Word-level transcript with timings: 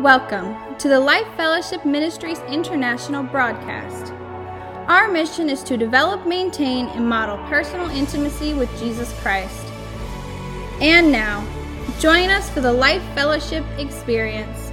Welcome 0.00 0.76
to 0.76 0.88
the 0.88 1.00
Life 1.00 1.26
Fellowship 1.38 1.86
Ministries 1.86 2.38
International 2.50 3.22
broadcast. 3.22 4.12
Our 4.88 5.10
mission 5.10 5.48
is 5.48 5.62
to 5.62 5.78
develop, 5.78 6.26
maintain, 6.26 6.88
and 6.88 7.08
model 7.08 7.38
personal 7.48 7.88
intimacy 7.88 8.52
with 8.52 8.68
Jesus 8.78 9.10
Christ. 9.22 9.64
And 10.82 11.10
now, 11.10 11.46
join 11.98 12.28
us 12.28 12.50
for 12.50 12.60
the 12.60 12.70
Life 12.70 13.02
Fellowship 13.14 13.64
experience. 13.78 14.70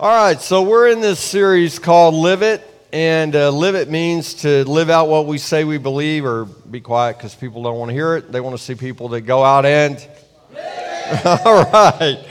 All 0.00 0.08
right, 0.08 0.40
so 0.40 0.62
we're 0.62 0.88
in 0.88 1.02
this 1.02 1.20
series 1.20 1.78
called 1.78 2.14
Live 2.14 2.40
It. 2.40 2.67
And 2.90 3.36
uh, 3.36 3.50
live 3.50 3.74
it 3.74 3.90
means 3.90 4.32
to 4.34 4.64
live 4.64 4.88
out 4.88 5.08
what 5.08 5.26
we 5.26 5.36
say 5.36 5.64
we 5.64 5.76
believe, 5.76 6.24
or 6.24 6.46
be 6.46 6.80
quiet 6.80 7.18
because 7.18 7.34
people 7.34 7.62
don't 7.62 7.78
want 7.78 7.90
to 7.90 7.92
hear 7.92 8.16
it. 8.16 8.32
They 8.32 8.40
want 8.40 8.56
to 8.56 8.62
see 8.62 8.74
people 8.74 9.08
that 9.10 9.22
go 9.22 9.44
out 9.44 9.66
and. 9.66 9.98
All 11.44 11.64
right, 11.64 12.24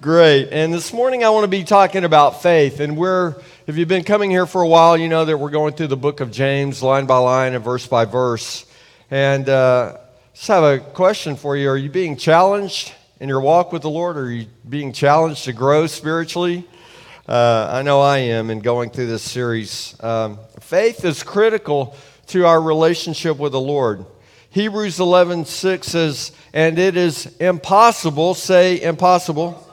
great. 0.00 0.48
And 0.50 0.74
this 0.74 0.92
morning 0.92 1.22
I 1.22 1.30
want 1.30 1.44
to 1.44 1.48
be 1.48 1.62
talking 1.62 2.02
about 2.02 2.42
faith. 2.42 2.80
And 2.80 2.96
we're, 2.96 3.36
if 3.68 3.76
you've 3.76 3.86
been 3.86 4.02
coming 4.02 4.32
here 4.32 4.46
for 4.46 4.62
a 4.62 4.66
while, 4.66 4.96
you 4.96 5.08
know 5.08 5.24
that 5.24 5.36
we're 5.36 5.50
going 5.50 5.74
through 5.74 5.86
the 5.86 5.96
book 5.96 6.18
of 6.18 6.32
James 6.32 6.82
line 6.82 7.06
by 7.06 7.18
line 7.18 7.54
and 7.54 7.62
verse 7.62 7.86
by 7.86 8.04
verse. 8.04 8.66
And 9.12 9.48
uh, 9.48 9.98
just 10.34 10.48
have 10.48 10.64
a 10.64 10.80
question 10.80 11.36
for 11.36 11.56
you. 11.56 11.68
Are 11.68 11.76
you 11.76 11.88
being 11.88 12.16
challenged 12.16 12.92
in 13.20 13.28
your 13.28 13.40
walk 13.40 13.72
with 13.72 13.82
the 13.82 13.90
Lord? 13.90 14.16
Are 14.16 14.28
you 14.28 14.46
being 14.68 14.92
challenged 14.92 15.44
to 15.44 15.52
grow 15.52 15.86
spiritually? 15.86 16.66
Uh, 17.30 17.68
I 17.70 17.82
know 17.82 18.00
I 18.00 18.18
am 18.18 18.50
in 18.50 18.58
going 18.58 18.90
through 18.90 19.06
this 19.06 19.22
series. 19.22 19.94
Um, 20.02 20.40
faith 20.58 21.04
is 21.04 21.22
critical 21.22 21.94
to 22.26 22.44
our 22.44 22.60
relationship 22.60 23.36
with 23.36 23.52
the 23.52 23.60
Lord. 23.60 24.04
Hebrews 24.50 24.98
11 24.98 25.44
6 25.44 25.86
says, 25.86 26.32
And 26.52 26.76
it 26.76 26.96
is 26.96 27.26
impossible, 27.38 28.34
say 28.34 28.82
impossible. 28.82 29.64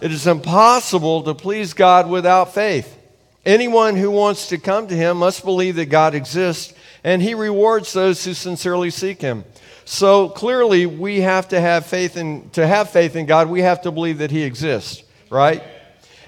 It 0.00 0.12
is 0.12 0.26
impossible 0.26 1.24
to 1.24 1.34
please 1.34 1.74
God 1.74 2.08
without 2.08 2.54
faith. 2.54 2.98
Anyone 3.44 3.94
who 3.94 4.10
wants 4.10 4.48
to 4.48 4.56
come 4.56 4.86
to 4.86 4.96
Him 4.96 5.18
must 5.18 5.44
believe 5.44 5.76
that 5.76 5.90
God 5.90 6.14
exists, 6.14 6.72
and 7.04 7.20
He 7.20 7.34
rewards 7.34 7.92
those 7.92 8.24
who 8.24 8.32
sincerely 8.32 8.88
seek 8.88 9.20
Him. 9.20 9.44
So 9.84 10.30
clearly, 10.30 10.86
we 10.86 11.20
have 11.20 11.48
to 11.48 11.60
have 11.60 11.84
faith 11.84 12.16
in, 12.16 12.48
to 12.52 12.66
have 12.66 12.88
faith 12.88 13.14
in 13.14 13.26
God, 13.26 13.50
we 13.50 13.60
have 13.60 13.82
to 13.82 13.90
believe 13.90 14.16
that 14.18 14.30
He 14.30 14.42
exists, 14.42 15.02
right? 15.28 15.62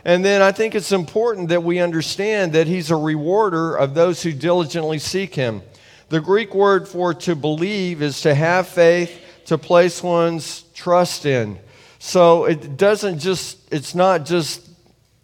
And 0.04 0.24
then 0.24 0.42
I 0.42 0.52
think 0.52 0.74
it's 0.74 0.92
important 0.92 1.48
that 1.48 1.62
we 1.62 1.80
understand 1.80 2.52
that 2.52 2.66
he's 2.66 2.90
a 2.90 2.96
rewarder 2.96 3.74
of 3.74 3.94
those 3.94 4.22
who 4.22 4.32
diligently 4.32 4.98
seek 4.98 5.34
him. 5.34 5.62
The 6.10 6.20
Greek 6.20 6.54
word 6.54 6.86
for 6.86 7.14
to 7.14 7.34
believe 7.34 8.02
is 8.02 8.20
to 8.20 8.34
have 8.34 8.68
faith, 8.68 9.18
to 9.46 9.56
place 9.56 10.02
one's 10.02 10.62
trust 10.74 11.24
in. 11.24 11.58
So 11.98 12.44
it 12.44 12.76
doesn't 12.76 13.20
just, 13.20 13.58
it's 13.72 13.94
not 13.94 14.26
just 14.26 14.68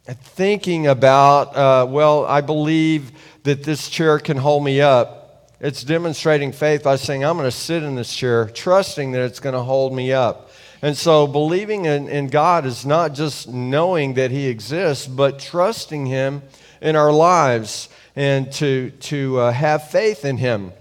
thinking 0.06 0.87
about, 0.87 1.55
uh, 1.55 1.87
well, 1.87 2.25
I 2.25 2.41
believe 2.41 3.12
that 3.42 3.62
this 3.62 3.91
chair 3.91 4.19
can 4.19 4.39
hold 4.39 4.65
me 4.65 4.81
up. 4.81 5.53
It's 5.61 5.84
demonstrating 5.84 6.53
faith 6.53 6.83
by 6.83 6.97
saying, 6.97 7.22
I'm 7.22 7.37
going 7.37 7.47
to 7.47 7.55
sit 7.55 7.83
in 7.83 7.97
this 7.97 8.15
chair, 8.15 8.47
trusting 8.47 9.12
that 9.12 9.22
it's 9.22 9.41
going 9.41 9.55
to 9.55 9.62
hold 9.62 9.94
me 9.94 10.12
up. 10.12 10.50
And 10.83 10.97
so 10.97 11.27
believing 11.27 11.84
in, 11.84 12.09
in, 12.09 12.28
God 12.28 12.64
is 12.64 12.86
not 12.86 13.12
just 13.12 13.48
knowing 13.48 14.14
that 14.14 14.31
He 14.31 14.47
exists, 14.47 15.06
but 15.06 15.39
trusting 15.39 16.06
Him 16.06 16.42
in 16.81 16.97
our 16.97 17.12
lives 17.12 17.91
and 18.17 18.50
to, 18.53 18.91
to 18.91 19.39
uh, 19.39 19.53
have 19.53 19.91
faith 19.91 20.25
in 20.25 20.39
Him. 20.39 20.72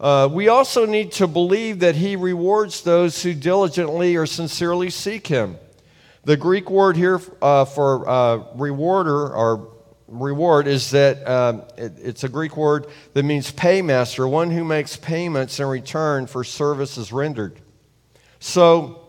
Uh, 0.00 0.28
we 0.32 0.48
also 0.48 0.86
need 0.86 1.12
to 1.12 1.26
believe 1.26 1.80
that 1.80 1.94
He 1.94 2.16
rewards 2.16 2.82
those 2.82 3.22
who 3.22 3.34
diligently 3.34 4.16
or 4.16 4.26
sincerely 4.26 4.88
seek 4.88 5.26
Him. 5.26 5.56
The 6.24 6.38
Greek 6.38 6.70
word 6.70 6.96
here 6.96 7.20
uh, 7.42 7.66
for 7.66 8.08
uh, 8.08 8.44
rewarder 8.54 9.28
or 9.28 9.74
reward 10.08 10.66
is 10.66 10.90
that 10.92 11.26
um, 11.28 11.62
it, 11.76 11.92
it's 11.98 12.24
a 12.24 12.30
Greek 12.30 12.56
word 12.56 12.86
that 13.12 13.24
means 13.24 13.50
paymaster, 13.52 14.28
one 14.28 14.50
who 14.50 14.64
makes 14.64 14.96
payments 14.96 15.60
in 15.60 15.66
return 15.66 16.26
for 16.26 16.44
services 16.44 17.12
rendered. 17.12 17.60
So, 18.40 19.03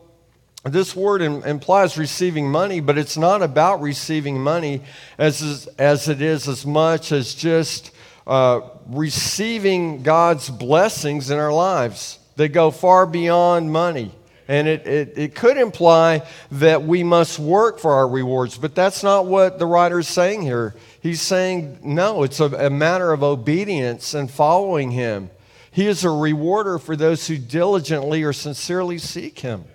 this 0.66 0.96
word 0.96 1.22
implies 1.22 1.98
receiving 1.98 2.50
money, 2.50 2.80
but 2.80 2.98
it's 2.98 3.18
not 3.18 3.44
about 3.44 3.81
receiving 3.81 4.42
money 4.42 4.81
as, 5.18 5.70
as 5.78 6.08
it 6.08 6.22
is 6.22 6.48
as 6.48 6.66
much 6.66 7.12
as 7.12 7.36
just 7.36 7.92
uh, 8.26 8.62
receiving 8.88 10.02
God's 10.02 10.50
blessings 10.50 11.30
in 11.30 11.38
our 11.38 11.53
lives. 11.53 12.18
They 12.36 12.48
go 12.48 12.72
far 12.72 13.06
beyond 13.06 13.72
money. 13.72 14.12
And 14.48 14.68
it, 14.68 14.86
it, 14.86 15.14
it 15.18 15.36
could 15.36 15.58
imply 15.58 16.24
that 16.52 16.84
we 16.84 17.03
must 17.03 17.40
work 17.40 17.80
for 17.80 17.94
our 17.94 18.08
rewards, 18.08 18.58
but 18.58 18.76
that's 18.76 19.03
not 19.03 19.26
what 19.26 19.58
the 19.58 19.66
writer 19.66 20.00
is 20.00 20.08
saying 20.08 20.44
here. 20.44 20.76
He's 21.02 21.22
saying, 21.22 21.80
no, 21.84 22.24
it's 22.24 22.40
a, 22.40 22.46
a 22.46 22.70
matter 22.70 23.12
of 23.12 23.24
obedience 23.24 24.14
and 24.14 24.30
following 24.30 24.92
Him. 24.92 25.32
He 25.72 25.88
is 25.88 26.03
a 26.03 26.09
rewarder 26.09 26.78
for 26.78 26.96
those 26.96 27.28
who 27.28 27.38
diligently 27.38 28.24
or 28.24 28.34
sincerely 28.34 29.00
seek 29.00 29.40
Him. 29.40 29.66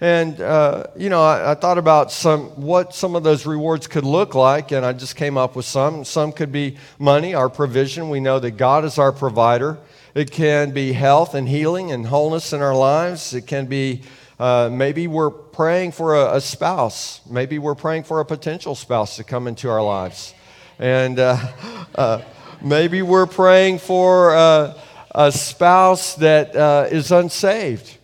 And, 0.00 0.40
uh, 0.40 0.84
you 0.96 1.10
know, 1.10 1.22
I, 1.22 1.50
I, 1.50 1.54
thought 1.54 1.76
about 1.76 2.10
some, 2.10 2.46
what 2.58 2.94
some 2.94 3.14
of 3.14 3.22
those 3.22 3.44
rewards 3.44 3.86
could 3.86 4.04
look 4.04 4.34
like, 4.34 4.72
and 4.72 4.84
I 4.84 4.94
just 4.94 5.14
came 5.14 5.36
up 5.36 5.54
with 5.54 5.66
some. 5.66 6.06
Some 6.06 6.32
could 6.32 6.50
be 6.50 6.78
money, 6.98 7.34
our 7.34 7.50
provision. 7.50 8.08
We 8.08 8.18
know 8.18 8.38
that 8.38 8.52
God 8.52 8.86
is 8.86 8.96
our 8.96 9.12
provider. 9.12 9.76
It 10.14 10.30
can 10.30 10.70
be 10.70 10.94
health 10.94 11.34
and 11.34 11.46
healing 11.46 11.92
and 11.92 12.06
wholeness 12.06 12.54
in 12.54 12.62
our 12.62 12.74
lives. 12.74 13.34
It 13.34 13.46
can 13.46 13.66
be 13.66 14.00
uh, 14.38 14.70
maybe 14.72 15.06
we're 15.06 15.28
praying 15.28 15.92
for 15.92 16.16
a, 16.16 16.36
a, 16.36 16.40
spouse. 16.40 17.20
Maybe 17.28 17.58
we're 17.58 17.74
praying 17.74 18.04
for 18.04 18.20
a 18.20 18.24
potential 18.24 18.74
spouse 18.74 19.16
to 19.16 19.24
come 19.24 19.46
into 19.46 19.68
our 19.68 19.82
lives. 19.82 20.32
And 20.78 21.18
uh, 21.18 21.36
uh 21.94 22.22
maybe 22.62 23.02
we're 23.02 23.26
praying 23.26 23.80
for 23.80 24.34
uh, 24.34 24.80
a 25.14 25.30
spouse 25.30 26.14
that 26.16 26.56
uh, 26.56 26.88
is 26.90 27.12
unsaved 27.12 27.98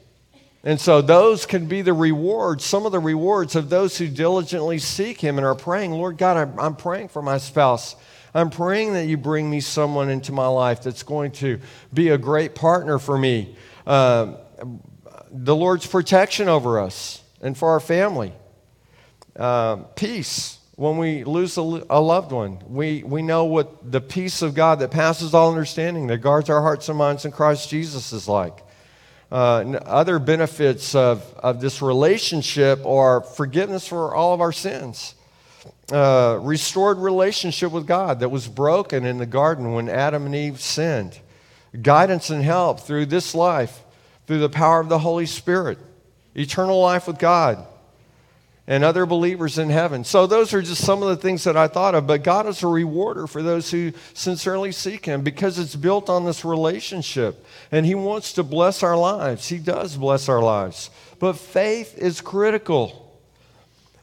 and 0.67 0.81
so 0.81 1.01
those 1.01 1.47
can 1.47 1.67
be 1.67 1.81
the 1.83 1.93
rewards, 1.93 2.65
some 2.65 2.87
of 2.87 2.93
the 2.93 2.99
rewards 2.99 3.55
of 3.55 3.71
those 3.71 3.97
who 3.99 4.09
diligently 4.09 4.81
seek 4.81 5.21
Him 5.21 5.39
and 5.39 5.47
are 5.47 5.55
praying, 5.55 5.93
Lord 5.93 6.19
God, 6.19 6.59
I'm, 6.59 6.75
praying 6.75 7.07
for 7.07 7.23
my 7.23 7.39
spouse. 7.39 7.95
I'm 8.35 8.51
praying 8.51 8.95
that 8.95 9.07
you 9.07 9.17
bring 9.17 9.49
me 9.49 9.61
someone 9.61 10.11
into 10.11 10.33
my 10.33 10.49
life 10.49 10.83
that's 10.83 11.05
going 11.05 11.31
to 11.33 11.61
be 11.95 12.09
a 12.09 12.19
great 12.19 12.57
partner 12.57 12.99
for 12.99 13.17
me. 13.17 13.55
Uh, 13.87 14.39
the 15.31 15.55
Lord's 15.55 15.87
protection 15.87 16.49
over 16.49 16.81
us 16.81 17.23
and 17.41 17.57
for 17.57 17.71
our 17.71 17.81
family. 17.81 18.33
Uh, 19.37 19.77
peace 19.95 20.59
when 20.75 20.99
we 20.99 21.23
lose 21.23 21.57
a, 21.59 21.61
a, 21.61 22.01
loved 22.01 22.33
one. 22.33 22.59
We, 22.67 23.05
we 23.05 23.23
know 23.23 23.45
what 23.45 23.93
the 23.93 24.01
peace 24.01 24.43
of 24.43 24.55
God 24.55 24.81
that 24.81 24.91
passes 24.91 25.33
all 25.33 25.49
understanding, 25.49 26.09
that 26.09 26.19
guards 26.19 26.51
our 26.51 26.61
hearts 26.61 26.89
and 26.89 26.99
minds 26.99 27.25
in 27.25 27.31
Christ 27.31 27.71
Jesus 27.71 28.13
is 28.13 28.27
like. 28.27 28.66
Uh, 29.31 29.81
other 29.85 30.19
benefits 30.19 30.95
of, 30.95 31.23
of 31.35 31.61
this 31.61 31.83
relationship 31.83 32.85
are 32.87 33.21
forgiveness 33.21 33.89
for 33.89 34.15
all 34.15 34.33
of 34.33 34.41
our 34.41 34.53
sins, 34.53 35.15
uh, 35.93 36.39
restored 36.41 36.99
relationship 36.99 37.73
with 37.73 37.87
God 37.87 38.21
that 38.21 38.29
was 38.29 38.47
broken 38.47 39.05
in 39.05 39.19
the 39.19 39.27
garden 39.27 39.73
when 39.73 39.89
Adam 39.89 40.27
and 40.27 40.35
Eve 40.35 40.61
sinned, 40.61 41.19
guidance 41.83 42.31
and 42.31 42.43
help 42.43 42.81
through 42.81 43.07
this 43.07 43.35
life, 43.35 43.83
through 44.27 44.39
the 44.39 44.49
power 44.49 44.81
of 44.81 44.89
the 44.89 45.01
Holy 45.01 45.27
Spirit, 45.27 45.79
eternal 46.35 46.81
life 46.81 47.07
with 47.07 47.19
God 47.19 47.67
and 48.67 48.83
other 48.83 49.07
believers 49.07 49.59
in 49.59 49.71
heaven. 49.71 50.05
So, 50.05 50.27
those 50.27 50.53
are 50.53 50.63
just 50.63 50.85
some 50.85 51.03
of 51.03 51.09
the 51.09 51.17
things 51.17 51.45
that 51.45 51.57
I 51.57 51.69
thought 51.69 51.95
of. 51.95 52.07
But 52.07 52.25
God 52.25 52.47
is 52.47 52.63
a 52.63 52.67
rewarder 52.67 53.27
for 53.27 53.43
those 53.43 53.71
who 53.71 53.93
sincerely 54.15 54.73
seek 54.73 55.07
Him 55.07 55.23
because 55.23 55.59
it's 55.59 55.77
built 55.77 56.11
on 56.11 56.25
this 56.25 56.45
relationship. 56.45 57.45
And 57.71 57.87
He 57.87 57.95
wants 57.95 58.33
to 58.35 58.43
bless 58.43 58.83
our 58.83 58.97
lives. 58.97 59.49
He 59.49 59.59
does 59.59 59.97
bless 59.97 60.29
our 60.29 60.43
lives. 60.43 60.91
But 61.19 61.35
faith 61.35 61.97
is 61.97 62.21
critical. 62.21 63.03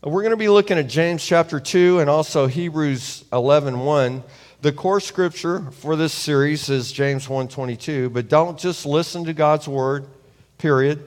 We're 0.03 0.21
going 0.21 0.31
to 0.31 0.37
be 0.37 0.49
looking 0.49 0.77
at 0.77 0.87
James 0.87 1.25
chapter 1.25 1.59
2 1.59 1.99
and 1.99 2.09
also 2.09 2.47
Hebrews 2.47 3.23
11 3.31 3.79
1. 3.79 4.23
The 4.63 4.71
core 4.71 5.01
scripture 5.01 5.71
for 5.71 5.97
this 5.97 6.13
series 6.13 6.69
is 6.69 6.93
James 6.93 7.27
1:22, 7.27 8.13
but 8.13 8.29
don't 8.29 8.57
just 8.57 8.85
listen 8.85 9.25
to 9.25 9.33
God's 9.33 9.67
word, 9.67 10.05
period. 10.57 11.03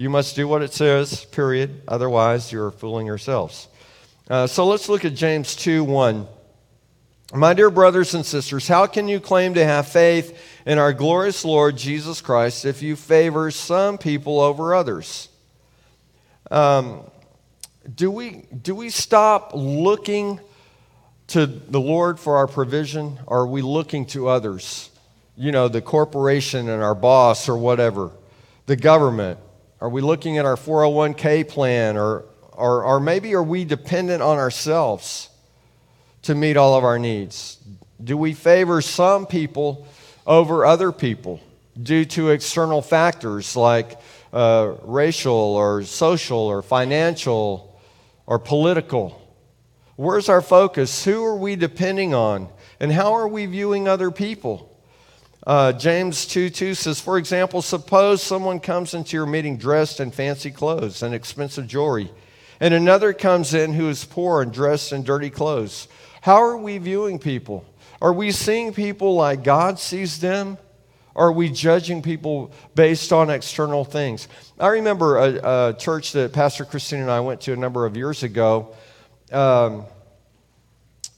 You 0.00 0.08
must 0.08 0.34
do 0.34 0.48
what 0.48 0.62
it 0.62 0.72
says, 0.72 1.26
period. 1.26 1.82
Otherwise, 1.86 2.50
you're 2.50 2.70
fooling 2.70 3.06
yourselves. 3.06 3.68
Uh, 4.30 4.46
so 4.46 4.64
let's 4.64 4.88
look 4.88 5.04
at 5.04 5.14
James 5.14 5.54
2 5.54 5.84
1. 5.84 6.26
My 7.34 7.52
dear 7.52 7.68
brothers 7.68 8.14
and 8.14 8.24
sisters, 8.24 8.66
how 8.66 8.86
can 8.86 9.08
you 9.08 9.20
claim 9.20 9.52
to 9.52 9.62
have 9.62 9.88
faith 9.88 10.42
in 10.64 10.78
our 10.78 10.94
glorious 10.94 11.44
Lord 11.44 11.76
Jesus 11.76 12.22
Christ 12.22 12.64
if 12.64 12.80
you 12.80 12.96
favor 12.96 13.50
some 13.50 13.98
people 13.98 14.40
over 14.40 14.74
others? 14.74 15.28
Um, 16.50 17.02
do, 17.94 18.10
we, 18.10 18.46
do 18.58 18.74
we 18.74 18.88
stop 18.88 19.52
looking 19.54 20.40
to 21.26 21.44
the 21.44 21.78
Lord 21.78 22.18
for 22.18 22.36
our 22.36 22.46
provision, 22.46 23.18
or 23.26 23.40
are 23.40 23.46
we 23.46 23.60
looking 23.60 24.06
to 24.06 24.28
others? 24.28 24.88
You 25.36 25.52
know, 25.52 25.68
the 25.68 25.82
corporation 25.82 26.70
and 26.70 26.82
our 26.82 26.94
boss 26.94 27.50
or 27.50 27.58
whatever, 27.58 28.12
the 28.64 28.76
government 28.76 29.38
Are 29.80 29.88
we 29.88 30.02
looking 30.02 30.36
at 30.36 30.44
our 30.44 30.56
401k 30.56 31.48
plan? 31.48 31.96
Or, 31.96 32.26
or, 32.52 32.84
or 32.84 33.00
maybe 33.00 33.34
are 33.34 33.42
we 33.42 33.64
dependent 33.64 34.22
on 34.22 34.36
ourselves 34.36 35.30
to 36.22 36.34
meet 36.34 36.58
all 36.58 36.76
of 36.76 36.84
our 36.84 36.98
needs? 36.98 37.58
Do 38.02 38.16
we 38.16 38.34
favor 38.34 38.82
some 38.82 39.26
people 39.26 39.86
over 40.26 40.66
other 40.66 40.92
people 40.92 41.40
due 41.82 42.04
to 42.04 42.28
external 42.28 42.82
factors 42.82 43.56
like 43.56 43.98
uh, 44.34 44.74
racial 44.82 45.32
or 45.32 45.82
social 45.84 46.38
or 46.38 46.60
financial 46.60 47.80
or 48.26 48.38
political? 48.38 49.16
Where's 49.96 50.28
our 50.28 50.42
focus? 50.42 51.04
Who 51.04 51.24
are 51.24 51.36
we 51.36 51.56
depending 51.56 52.12
on? 52.12 52.48
And 52.80 52.92
how 52.92 53.14
are 53.14 53.28
we 53.28 53.46
viewing 53.46 53.88
other 53.88 54.10
people? 54.10 54.69
Uh, 55.46 55.72
James 55.72 56.26
2 56.26 56.50
2 56.50 56.74
says, 56.74 57.00
For 57.00 57.16
example, 57.16 57.62
suppose 57.62 58.22
someone 58.22 58.60
comes 58.60 58.92
into 58.92 59.16
your 59.16 59.26
meeting 59.26 59.56
dressed 59.56 59.98
in 59.98 60.10
fancy 60.10 60.50
clothes 60.50 61.02
and 61.02 61.14
expensive 61.14 61.66
jewelry, 61.66 62.12
and 62.60 62.74
another 62.74 63.14
comes 63.14 63.54
in 63.54 63.72
who 63.72 63.88
is 63.88 64.04
poor 64.04 64.42
and 64.42 64.52
dressed 64.52 64.92
in 64.92 65.02
dirty 65.02 65.30
clothes. 65.30 65.88
How 66.20 66.42
are 66.42 66.58
we 66.58 66.76
viewing 66.76 67.18
people? 67.18 67.64
Are 68.02 68.12
we 68.12 68.32
seeing 68.32 68.74
people 68.74 69.14
like 69.14 69.42
God 69.42 69.78
sees 69.78 70.20
them? 70.20 70.58
Are 71.16 71.32
we 71.32 71.48
judging 71.48 72.02
people 72.02 72.52
based 72.74 73.12
on 73.12 73.30
external 73.30 73.84
things? 73.84 74.28
I 74.58 74.68
remember 74.68 75.16
a, 75.16 75.68
a 75.68 75.74
church 75.74 76.12
that 76.12 76.32
Pastor 76.34 76.64
Christine 76.66 77.00
and 77.00 77.10
I 77.10 77.20
went 77.20 77.40
to 77.42 77.52
a 77.52 77.56
number 77.56 77.86
of 77.86 77.96
years 77.96 78.22
ago. 78.22 78.74
Um, 79.32 79.84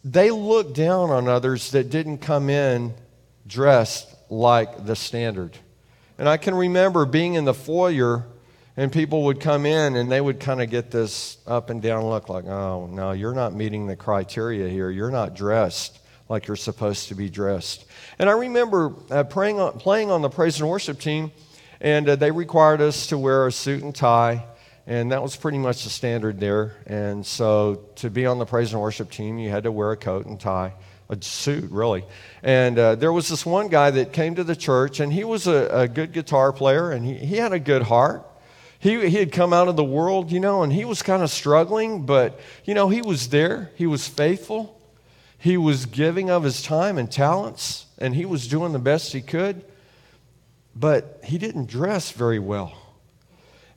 they 0.05 0.31
looked 0.31 0.75
down 0.75 1.11
on 1.11 1.29
others 1.29 1.73
that 1.73 1.91
didn't 1.91 2.19
come 2.19 2.49
in 2.49 2.95
dressed 3.47 4.12
like 4.33 4.87
the 4.87 4.97
standard. 4.97 5.57
And 6.17 6.27
I 6.27 6.39
can 6.39 6.55
remember 6.55 7.05
being 7.05 7.35
in 7.35 7.45
the 7.45 7.53
foyer 7.53 8.25
and 8.79 8.91
people 8.91 9.25
would 9.25 9.41
come 9.41 9.67
in 9.67 9.95
and 9.95 10.11
they 10.11 10.23
would 10.23 10.41
kind 10.41 10.63
of 10.63 10.71
get 10.71 10.91
this 10.91 11.37
up 11.47 11.69
and 11.69 11.83
down 11.83 12.07
look 12.07 12.31
like, 12.31 12.47
oh, 12.47 12.87
no, 12.87 13.13
you're 13.13 13.35
not 13.35 13.53
meeting 13.53 13.87
the 13.87 13.95
criteria 13.95 14.69
here. 14.69 14.89
You're 14.89 15.11
not 15.11 15.35
dressed 15.35 15.99
like 16.31 16.47
you're 16.47 16.57
supposed 16.57 17.09
to 17.09 17.15
be 17.15 17.29
dressed. 17.29 17.85
And 18.19 18.31
I 18.31 18.33
remember 18.33 18.95
uh, 19.11 19.23
on, 19.23 19.79
playing 19.79 20.11
on 20.11 20.23
the 20.23 20.31
praise 20.31 20.59
and 20.61 20.71
worship 20.71 20.99
team, 20.99 21.31
and 21.83 22.09
uh, 22.09 22.17
they 22.17 22.31
required 22.31 22.81
us 22.81 23.09
to 23.09 23.19
wear 23.19 23.47
a 23.47 23.53
suit 23.53 23.83
and 23.83 23.95
tie. 23.95 24.47
And 24.87 25.13
that 25.13 25.23
was 25.23 25.37
pretty 25.37 25.59
much 25.59 25.85
the 25.85 25.91
standard 25.91 26.41
there. 26.41 26.77
And 26.87 27.25
so 27.27 27.85
to 27.97 28.09
be 28.09 28.25
on 28.25 28.39
the 28.39 28.47
praise 28.47 28.73
and 28.73 28.81
worship 28.81 29.11
team, 29.11 29.39
you 29.39 29.51
had 29.51 29.65
to 29.65 29.73
wear 29.73 29.93
a 29.93 29.97
coat 29.97 30.25
and 30.25 30.41
tie 30.41 30.73
a 31.13 31.23
suit, 31.23 31.71
really. 31.71 32.05
And 32.43 32.79
uh, 32.79 32.95
there 32.95 33.13
was 33.13 33.29
this 33.29 33.45
one 33.45 33.69
guy 33.69 33.91
that 33.91 34.13
came 34.13 34.35
to 34.37 34.45
the 34.45 34.57
church, 34.57 34.99
and 34.99 35.13
he 35.13 35.25
was 35.25 35.47
a, 35.47 35.69
a 35.83 35.89
good 35.89 36.13
guitar 36.13 36.53
player, 36.53 36.91
and 36.91 37.05
he, 37.05 37.15
he 37.15 37.37
had 37.37 37.53
a 37.53 37.59
good 37.59 37.83
heart. 37.83 38.27
He, 38.79 39.09
he 39.09 39.19
had 39.19 39.31
come 39.31 39.53
out 39.53 39.69
of 39.69 39.77
the 39.77 39.85
world, 39.85 40.33
you 40.33 40.41
know, 40.41 40.63
and 40.63 40.73
he 40.73 40.85
was 40.85 41.03
kind 41.03 41.23
of 41.23 41.31
struggling, 41.31 42.05
but, 42.05 42.41
you 42.65 42.75
know, 42.75 42.89
he 42.89 43.03
was 43.03 43.29
there. 43.29 43.71
He 43.77 43.87
was 43.87 44.09
faithful. 44.09 44.81
He 45.39 45.57
was 45.57 45.87
giving 45.87 46.31
of 46.31 46.43
his 46.43 46.63
time 46.63 46.99
and 46.99 47.11
talents, 47.11 47.87
and 47.99 48.15
he 48.15 48.25
was 48.25 48.49
doing 48.49 48.73
the 48.73 48.79
best 48.79 49.13
he 49.13 49.21
could, 49.21 49.65
but 50.75 51.21
he 51.23 51.39
didn't 51.39 51.69
dress 51.69 52.11
very 52.11 52.39
well. 52.39 52.73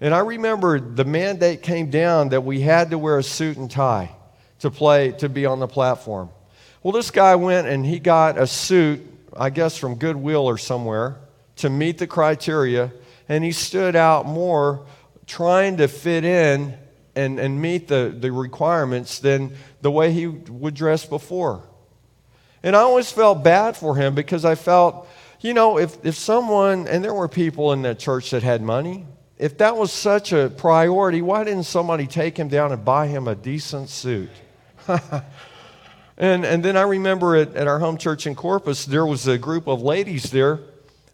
And 0.02 0.14
I 0.14 0.20
remember 0.20 0.80
the 0.80 1.06
mandate 1.06 1.62
came 1.62 1.90
down 1.90 2.30
that 2.30 2.42
we 2.42 2.62
had 2.62 2.92
to 2.92 2.98
wear 2.98 3.18
a 3.18 3.24
suit 3.24 3.58
and 3.58 3.70
tie 3.70 4.12
to 4.60 4.72
play, 4.72 5.12
to 5.12 5.30
be 5.30 5.46
on 5.46 5.60
the 5.60 5.68
platform. 5.68 6.30
Well, 6.86 6.92
this 6.92 7.10
guy 7.10 7.34
went 7.34 7.68
and 7.68 7.84
he 7.84 7.98
got 7.98 8.38
a 8.38 8.46
suit, 8.46 9.02
I 9.36 9.50
guess 9.50 9.76
from 9.76 9.96
Goodwill 9.96 10.46
or 10.46 10.60
somewhere, 10.60 11.18
to 11.56 11.68
meet 11.68 11.98
the 11.98 12.06
criteria, 12.06 12.94
and 13.28 13.44
he 13.44 13.54
stood 13.54 13.96
out 13.96 14.28
more 14.28 14.86
trying 15.26 15.78
to 15.78 15.88
fit 15.88 16.24
in 16.24 16.78
and, 17.16 17.40
and 17.40 17.60
meet 17.60 17.88
the, 17.88 18.16
the 18.16 18.32
requirements 18.32 19.18
than 19.18 19.56
the 19.82 19.90
way 19.90 20.14
he 20.14 20.28
would 20.28 20.76
dress 20.76 21.08
before. 21.08 21.64
And 22.62 22.76
I 22.76 22.82
always 22.82 23.12
felt 23.12 23.44
bad 23.44 23.76
for 23.76 23.96
him 23.96 24.14
because 24.14 24.46
I 24.46 24.54
felt, 24.54 25.08
you 25.42 25.56
know, 25.56 25.80
if, 25.80 26.06
if 26.06 26.14
someone, 26.14 26.88
and 26.88 27.04
there 27.04 27.16
were 27.16 27.28
people 27.28 27.74
in 27.74 27.82
that 27.82 27.98
church 27.98 28.30
that 28.30 28.44
had 28.44 28.62
money, 28.62 29.08
if 29.40 29.58
that 29.58 29.76
was 29.76 29.92
such 29.92 30.34
a 30.34 30.52
priority, 30.56 31.24
why 31.24 31.46
didn't 31.46 31.64
somebody 31.64 32.06
take 32.06 32.38
him 32.38 32.48
down 32.48 32.72
and 32.72 32.86
buy 32.86 33.08
him 33.08 33.28
a 33.28 33.34
decent 33.34 33.90
suit? 33.90 34.30
And, 36.18 36.46
and 36.46 36.64
then 36.64 36.78
I 36.78 36.84
remember 36.84 37.36
at, 37.36 37.56
at 37.56 37.68
our 37.68 37.80
home 37.80 37.98
church 37.98 38.26
in 38.26 38.36
Corpus, 38.36 38.86
there 38.86 39.06
was 39.06 39.28
a 39.28 39.38
group 39.38 39.68
of 39.68 39.82
ladies 39.82 40.32
there. 40.32 40.60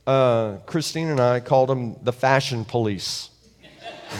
Uh, 0.05 0.57
Christine 0.65 1.09
and 1.09 1.19
I 1.19 1.39
called 1.39 1.69
them 1.69 1.95
the 2.03 2.13
fashion 2.13 2.65
police. 2.65 3.29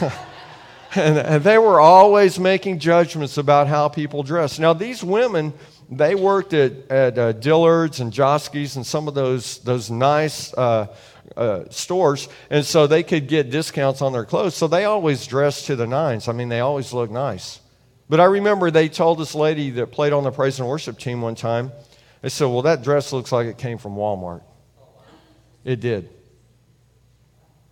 and, 0.94 1.18
and, 1.18 1.44
they 1.44 1.58
were 1.58 1.80
always 1.80 2.38
making 2.38 2.78
judgments 2.78 3.36
about 3.36 3.66
how 3.66 3.88
people 3.88 4.22
dress. 4.22 4.58
Now, 4.58 4.72
these 4.72 5.04
women, 5.04 5.52
they 5.90 6.14
worked 6.14 6.52
at, 6.54 6.90
at 6.90 7.18
uh, 7.18 7.32
Dillard's 7.32 8.00
and 8.00 8.12
Joske's 8.12 8.76
and 8.76 8.86
some 8.86 9.06
of 9.06 9.14
those, 9.14 9.58
those 9.58 9.90
nice 9.90 10.54
uh, 10.54 10.86
uh, 11.36 11.64
stores, 11.70 12.28
and 12.50 12.64
so 12.64 12.86
they 12.86 13.02
could 13.02 13.28
get 13.28 13.50
discounts 13.50 14.02
on 14.02 14.12
their 14.12 14.24
clothes. 14.24 14.54
So 14.54 14.66
they 14.66 14.84
always 14.84 15.26
dressed 15.26 15.66
to 15.66 15.76
the 15.76 15.86
nines. 15.86 16.28
I 16.28 16.32
mean, 16.32 16.48
they 16.48 16.60
always 16.60 16.92
looked 16.92 17.12
nice. 17.12 17.60
But 18.12 18.20
I 18.20 18.24
remember 18.24 18.70
they 18.70 18.90
told 18.90 19.18
this 19.18 19.34
lady 19.34 19.70
that 19.70 19.86
played 19.86 20.12
on 20.12 20.22
the 20.22 20.30
praise 20.30 20.60
and 20.60 20.68
worship 20.68 20.98
team 20.98 21.22
one 21.22 21.34
time, 21.34 21.72
they 22.20 22.28
said, 22.28 22.44
Well, 22.44 22.60
that 22.60 22.82
dress 22.82 23.10
looks 23.10 23.32
like 23.32 23.46
it 23.46 23.56
came 23.56 23.78
from 23.78 23.96
Walmart. 23.96 24.42
It 25.64 25.80
did. 25.80 26.10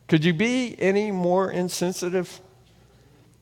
Could 0.08 0.24
you 0.24 0.32
be 0.32 0.74
any 0.80 1.10
more 1.10 1.50
insensitive? 1.50 2.40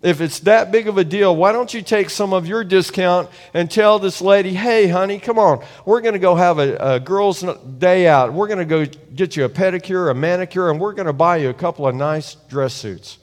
If 0.03 0.21
it's 0.21 0.41
that 0.41 0.73
big 0.73 0.89
of 0.89 0.99
a 0.99 1.05
deal, 1.05 1.37
why 1.37 1.53
don't 1.53 1.73
you 1.73 1.83
take 1.83 2.11
some 2.11 2.33
of 2.33 2.49
your 2.49 2.65
discount 2.65 3.31
and 3.55 3.71
tell 3.71 4.01
this 4.01 4.21
lady, 4.21 4.53
hey, 4.53 4.89
honey, 4.89 5.21
come 5.21 5.39
on, 5.39 5.65
we're 5.85 6.01
going 6.01 6.15
to 6.15 6.19
go 6.19 6.35
have 6.35 6.59
a, 6.59 6.97
a 6.97 6.99
girls' 6.99 7.45
day 7.79 8.09
out. 8.09 8.33
We're 8.33 8.49
going 8.49 8.59
to 8.59 8.65
go 8.65 8.85
get 9.15 9.37
you 9.37 9.45
a 9.45 9.49
pedicure, 9.49 10.11
a 10.11 10.15
manicure, 10.15 10.69
and 10.69 10.81
we're 10.81 10.95
going 10.95 11.07
to 11.07 11.13
buy 11.13 11.37
you 11.37 11.49
a 11.49 11.55
couple 11.55 11.87
of 11.87 11.95
nice 11.95 12.35
dress 12.35 12.75
suits. 12.75 13.19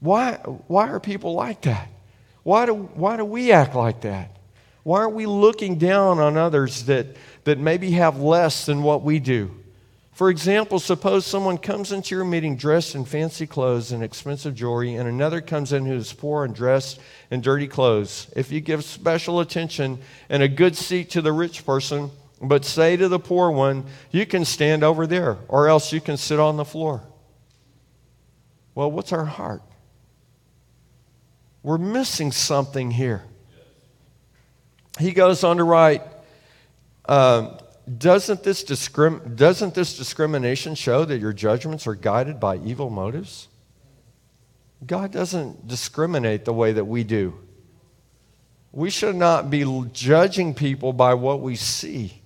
Why, 0.00 0.32
why 0.66 0.88
are 0.88 0.98
people 0.98 1.34
like 1.34 1.60
that? 1.60 1.88
Why 2.42 2.66
do, 2.66 2.74
why 2.74 3.16
do 3.16 3.24
we 3.24 3.52
act 3.52 3.74
like 3.74 4.02
that? 4.02 4.36
Why 4.82 5.00
are 5.00 5.08
we 5.08 5.26
looking 5.26 5.76
down 5.76 6.18
on 6.18 6.36
others 6.36 6.84
that, 6.84 7.16
that 7.44 7.58
maybe 7.58 7.92
have 7.92 8.20
less 8.20 8.66
than 8.66 8.82
what 8.82 9.02
we 9.02 9.18
do? 9.18 9.54
For 10.12 10.28
example, 10.28 10.78
suppose 10.78 11.24
someone 11.24 11.56
comes 11.56 11.92
into 11.92 12.14
your 12.14 12.24
meeting 12.24 12.56
dressed 12.56 12.94
in 12.94 13.06
fancy 13.06 13.46
clothes 13.46 13.90
and 13.90 14.02
expensive 14.02 14.54
jewelry, 14.54 14.94
and 14.94 15.08
another 15.08 15.40
comes 15.40 15.72
in 15.72 15.86
who's 15.86 16.12
poor 16.12 16.44
and 16.44 16.54
dressed 16.54 17.00
in 17.30 17.40
dirty 17.40 17.66
clothes. 17.66 18.30
If 18.36 18.52
you 18.52 18.60
give 18.60 18.84
special 18.84 19.40
attention 19.40 19.98
and 20.28 20.42
a 20.42 20.48
good 20.48 20.76
seat 20.76 21.10
to 21.10 21.22
the 21.22 21.32
rich 21.32 21.64
person, 21.64 22.10
but 22.42 22.66
say 22.66 22.96
to 22.98 23.08
the 23.08 23.18
poor 23.18 23.50
one, 23.50 23.84
You 24.10 24.26
can 24.26 24.44
stand 24.44 24.82
over 24.84 25.06
there, 25.06 25.38
or 25.48 25.68
else 25.68 25.92
you 25.92 26.02
can 26.02 26.18
sit 26.18 26.38
on 26.38 26.58
the 26.58 26.66
floor. 26.66 27.02
Well, 28.74 28.90
what's 28.90 29.12
our 29.12 29.24
heart? 29.24 29.62
We're 31.62 31.78
missing 31.78 32.32
something 32.32 32.90
here. 32.90 33.22
He 34.98 35.12
goes 35.12 35.44
on 35.44 35.58
to 35.58 35.64
write 35.64 36.02
uh, 37.06 37.58
doesn't, 37.98 38.42
this 38.42 38.62
discrim- 38.62 39.36
doesn't 39.36 39.74
this 39.74 39.96
discrimination 39.96 40.74
show 40.74 41.04
that 41.04 41.18
your 41.18 41.32
judgments 41.32 41.86
are 41.86 41.94
guided 41.94 42.38
by 42.38 42.56
evil 42.58 42.88
motives? 42.90 43.48
God 44.86 45.10
doesn't 45.10 45.66
discriminate 45.66 46.44
the 46.44 46.52
way 46.52 46.72
that 46.72 46.84
we 46.84 47.04
do. 47.04 47.38
We 48.72 48.90
should 48.90 49.16
not 49.16 49.50
be 49.50 49.64
judging 49.92 50.54
people 50.54 50.92
by 50.92 51.14
what 51.14 51.40
we 51.40 51.56
see 51.56 52.22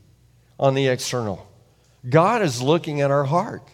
on 0.59 0.75
the 0.75 0.89
external. 0.89 1.49
God 2.09 2.43
is 2.43 2.61
looking 2.61 3.01
at 3.01 3.11
our 3.11 3.25
heart. 3.25 3.67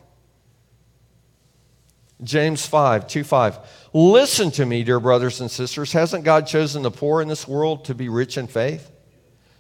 James 2.23 2.67
5, 2.67 3.07
2 3.07 3.25
5. 3.25 3.59
Listen 3.93 4.50
to 4.53 4.67
me, 4.67 4.85
dear 4.85 5.00
brothers 5.00 5.41
and 5.41 5.50
sisters. 5.50 5.93
Hasn't 5.93 6.25
God 6.25 6.47
chosen 6.47 6.83
the 6.83 6.91
poor 6.91 7.23
in 7.23 7.29
this 7.29 7.49
world 7.49 7.87
to 7.87 7.95
be 7.95 8.09
rich 8.09 8.37
in 8.37 8.47
faith? 8.47 8.91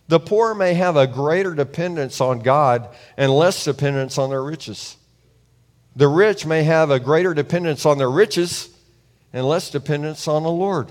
The 0.08 0.20
poor 0.20 0.54
may 0.54 0.74
have 0.74 0.96
a 0.96 1.06
greater 1.06 1.54
dependence 1.54 2.20
on 2.20 2.40
God 2.40 2.88
and 3.16 3.32
less 3.32 3.64
dependence 3.64 4.18
on 4.18 4.30
their 4.30 4.42
riches. 4.42 4.96
The 5.96 6.08
rich 6.08 6.46
may 6.46 6.64
have 6.64 6.90
a 6.90 7.00
greater 7.00 7.34
dependence 7.34 7.86
on 7.86 7.98
their 7.98 8.10
riches 8.10 8.68
and 9.32 9.46
less 9.46 9.70
dependence 9.70 10.26
on 10.28 10.42
the 10.42 10.50
Lord. 10.50 10.90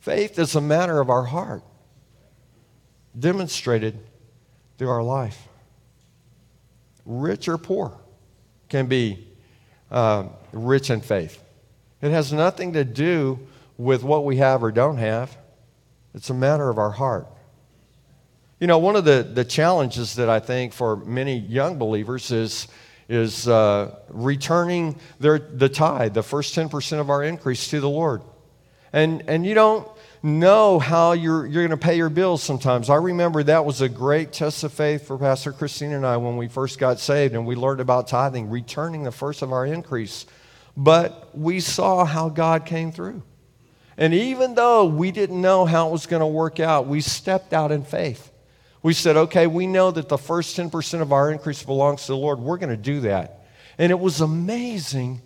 Faith 0.00 0.38
is 0.38 0.54
a 0.54 0.60
matter 0.60 1.00
of 1.00 1.10
our 1.10 1.24
heart, 1.24 1.62
demonstrated 3.18 3.98
through 4.76 4.90
our 4.90 5.02
life. 5.02 5.48
Rich 7.04 7.48
or 7.48 7.58
poor 7.58 7.98
can 8.68 8.86
be 8.86 9.26
uh, 9.90 10.24
rich 10.52 10.90
in 10.90 11.00
faith. 11.00 11.42
It 12.00 12.10
has 12.10 12.32
nothing 12.32 12.74
to 12.74 12.84
do 12.84 13.38
with 13.76 14.02
what 14.02 14.24
we 14.24 14.36
have 14.36 14.62
or 14.62 14.72
don't 14.72 14.96
have, 14.98 15.36
it's 16.14 16.30
a 16.30 16.34
matter 16.34 16.68
of 16.68 16.78
our 16.78 16.90
heart. 16.90 17.28
You 18.60 18.66
know, 18.66 18.78
one 18.78 18.96
of 18.96 19.04
the, 19.04 19.22
the 19.22 19.44
challenges 19.44 20.16
that 20.16 20.28
I 20.28 20.40
think 20.40 20.72
for 20.72 20.96
many 20.96 21.38
young 21.38 21.78
believers 21.78 22.32
is, 22.32 22.66
is 23.08 23.46
uh, 23.46 23.94
returning 24.08 24.98
their, 25.20 25.38
the 25.38 25.68
tithe, 25.68 26.14
the 26.14 26.24
first 26.24 26.56
10% 26.56 26.98
of 26.98 27.08
our 27.08 27.22
increase 27.22 27.68
to 27.68 27.80
the 27.80 27.88
Lord. 27.88 28.22
And, 28.92 29.22
and 29.28 29.46
you 29.46 29.54
don't 29.54 29.86
know 30.22 30.80
how 30.80 31.12
you're, 31.12 31.46
you're 31.46 31.66
going 31.66 31.78
to 31.78 31.84
pay 31.84 31.96
your 31.96 32.08
bills 32.08 32.42
sometimes. 32.42 32.90
I 32.90 32.96
remember 32.96 33.44
that 33.44 33.64
was 33.64 33.80
a 33.80 33.88
great 33.88 34.32
test 34.32 34.64
of 34.64 34.72
faith 34.72 35.06
for 35.06 35.16
Pastor 35.18 35.52
Christine 35.52 35.92
and 35.92 36.04
I 36.04 36.16
when 36.16 36.36
we 36.36 36.48
first 36.48 36.78
got 36.78 36.98
saved 36.98 37.34
and 37.34 37.46
we 37.46 37.54
learned 37.54 37.80
about 37.80 38.08
tithing, 38.08 38.50
returning 38.50 39.04
the 39.04 39.12
first 39.12 39.42
of 39.42 39.52
our 39.52 39.64
increase. 39.66 40.26
But 40.78 41.36
we 41.36 41.58
saw 41.58 42.04
how 42.04 42.28
God 42.28 42.64
came 42.64 42.92
through. 42.92 43.24
And 43.96 44.14
even 44.14 44.54
though 44.54 44.84
we 44.84 45.10
didn't 45.10 45.40
know 45.40 45.64
how 45.64 45.88
it 45.88 45.90
was 45.90 46.06
going 46.06 46.20
to 46.20 46.26
work 46.26 46.60
out, 46.60 46.86
we 46.86 47.00
stepped 47.00 47.52
out 47.52 47.72
in 47.72 47.82
faith. 47.82 48.30
We 48.80 48.94
said, 48.94 49.16
okay, 49.16 49.48
we 49.48 49.66
know 49.66 49.90
that 49.90 50.08
the 50.08 50.16
first 50.16 50.56
10% 50.56 51.02
of 51.02 51.12
our 51.12 51.32
increase 51.32 51.64
belongs 51.64 52.02
to 52.02 52.12
the 52.12 52.16
Lord. 52.16 52.38
We're 52.38 52.58
going 52.58 52.70
to 52.70 52.76
do 52.76 53.00
that. 53.00 53.44
And 53.76 53.90
it 53.90 53.98
was 53.98 54.20
amazing 54.20 55.20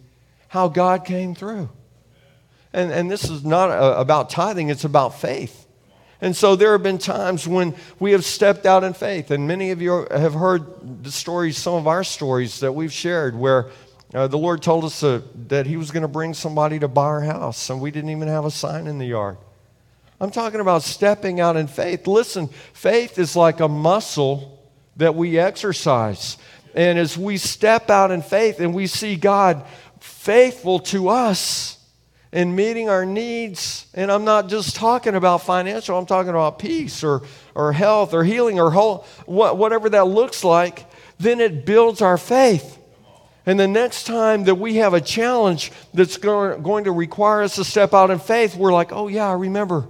how 0.48 0.68
God 0.68 1.04
came 1.04 1.34
through. 1.34 1.68
And, 2.72 2.90
and 2.90 3.10
this 3.10 3.28
is 3.28 3.44
not 3.44 3.68
a, 3.68 4.00
about 4.00 4.30
tithing, 4.30 4.70
it's 4.70 4.84
about 4.84 5.20
faith. 5.20 5.66
And 6.22 6.34
so 6.34 6.56
there 6.56 6.72
have 6.72 6.82
been 6.82 6.96
times 6.96 7.46
when 7.46 7.74
we 7.98 8.12
have 8.12 8.24
stepped 8.24 8.64
out 8.64 8.84
in 8.84 8.94
faith. 8.94 9.30
And 9.30 9.46
many 9.46 9.70
of 9.70 9.82
you 9.82 10.06
have 10.10 10.32
heard 10.32 11.04
the 11.04 11.12
stories, 11.12 11.58
some 11.58 11.74
of 11.74 11.86
our 11.86 12.04
stories 12.04 12.60
that 12.60 12.72
we've 12.72 12.92
shared, 12.92 13.36
where 13.36 13.70
uh, 14.14 14.26
the 14.26 14.36
Lord 14.36 14.62
told 14.62 14.84
us 14.84 15.02
uh, 15.02 15.22
that 15.52 15.66
He 15.66 15.76
was 15.76 15.90
going 15.90 16.00
to 16.00 16.08
bring 16.08 16.32
somebody 16.32 16.78
to 16.78 16.88
buy 16.88 17.04
our 17.04 17.20
house, 17.20 17.68
and 17.68 17.78
we 17.78 17.90
didn't 17.90 18.08
even 18.08 18.26
have 18.26 18.46
a 18.46 18.50
sign 18.50 18.86
in 18.86 18.96
the 18.96 19.04
yard. 19.04 19.36
I'm 20.18 20.30
talking 20.30 20.60
about 20.60 20.82
stepping 20.82 21.40
out 21.40 21.58
in 21.58 21.66
faith. 21.66 22.06
Listen, 22.06 22.48
faith 22.72 23.18
is 23.18 23.36
like 23.36 23.60
a 23.60 23.68
muscle 23.68 24.58
that 24.96 25.14
we 25.14 25.38
exercise. 25.38 26.38
And 26.74 26.98
as 26.98 27.18
we 27.18 27.36
step 27.36 27.90
out 27.90 28.10
in 28.10 28.22
faith 28.22 28.60
and 28.60 28.72
we 28.72 28.86
see 28.86 29.14
God 29.14 29.66
faithful 30.00 30.78
to 30.78 31.10
us 31.10 31.76
in 32.32 32.56
meeting 32.56 32.88
our 32.88 33.04
needs, 33.04 33.88
and 33.92 34.10
I'm 34.10 34.24
not 34.24 34.48
just 34.48 34.74
talking 34.74 35.16
about 35.16 35.42
financial, 35.42 35.98
I'm 35.98 36.06
talking 36.06 36.30
about 36.30 36.60
peace 36.60 37.04
or, 37.04 37.24
or 37.54 37.74
health 37.74 38.14
or 38.14 38.24
healing 38.24 38.58
or 38.58 38.70
whole, 38.70 39.04
whatever 39.26 39.90
that 39.90 40.06
looks 40.06 40.44
like, 40.44 40.90
then 41.18 41.40
it 41.42 41.66
builds 41.66 42.00
our 42.00 42.16
faith. 42.16 42.78
And 43.44 43.58
the 43.58 43.66
next 43.66 44.04
time 44.04 44.44
that 44.44 44.54
we 44.54 44.76
have 44.76 44.94
a 44.94 45.00
challenge 45.00 45.72
that's 45.92 46.16
going 46.16 46.84
to 46.84 46.92
require 46.92 47.42
us 47.42 47.56
to 47.56 47.64
step 47.64 47.92
out 47.92 48.10
in 48.10 48.20
faith, 48.20 48.56
we're 48.56 48.72
like, 48.72 48.92
oh, 48.92 49.08
yeah, 49.08 49.28
I 49.28 49.32
remember 49.32 49.86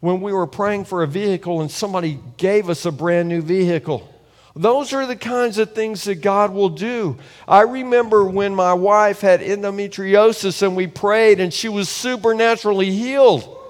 when 0.00 0.20
we 0.20 0.34
were 0.34 0.46
praying 0.46 0.84
for 0.84 1.02
a 1.02 1.06
vehicle 1.06 1.62
and 1.62 1.70
somebody 1.70 2.20
gave 2.36 2.68
us 2.68 2.84
a 2.84 2.92
brand 2.92 3.28
new 3.28 3.40
vehicle. 3.40 4.10
Those 4.54 4.92
are 4.92 5.06
the 5.06 5.16
kinds 5.16 5.56
of 5.58 5.72
things 5.72 6.04
that 6.04 6.16
God 6.16 6.52
will 6.52 6.68
do. 6.68 7.16
I 7.48 7.62
remember 7.62 8.24
when 8.24 8.54
my 8.54 8.74
wife 8.74 9.22
had 9.22 9.40
endometriosis 9.40 10.62
and 10.62 10.76
we 10.76 10.86
prayed 10.86 11.40
and 11.40 11.52
she 11.52 11.68
was 11.70 11.88
supernaturally 11.88 12.90
healed. 12.90 13.62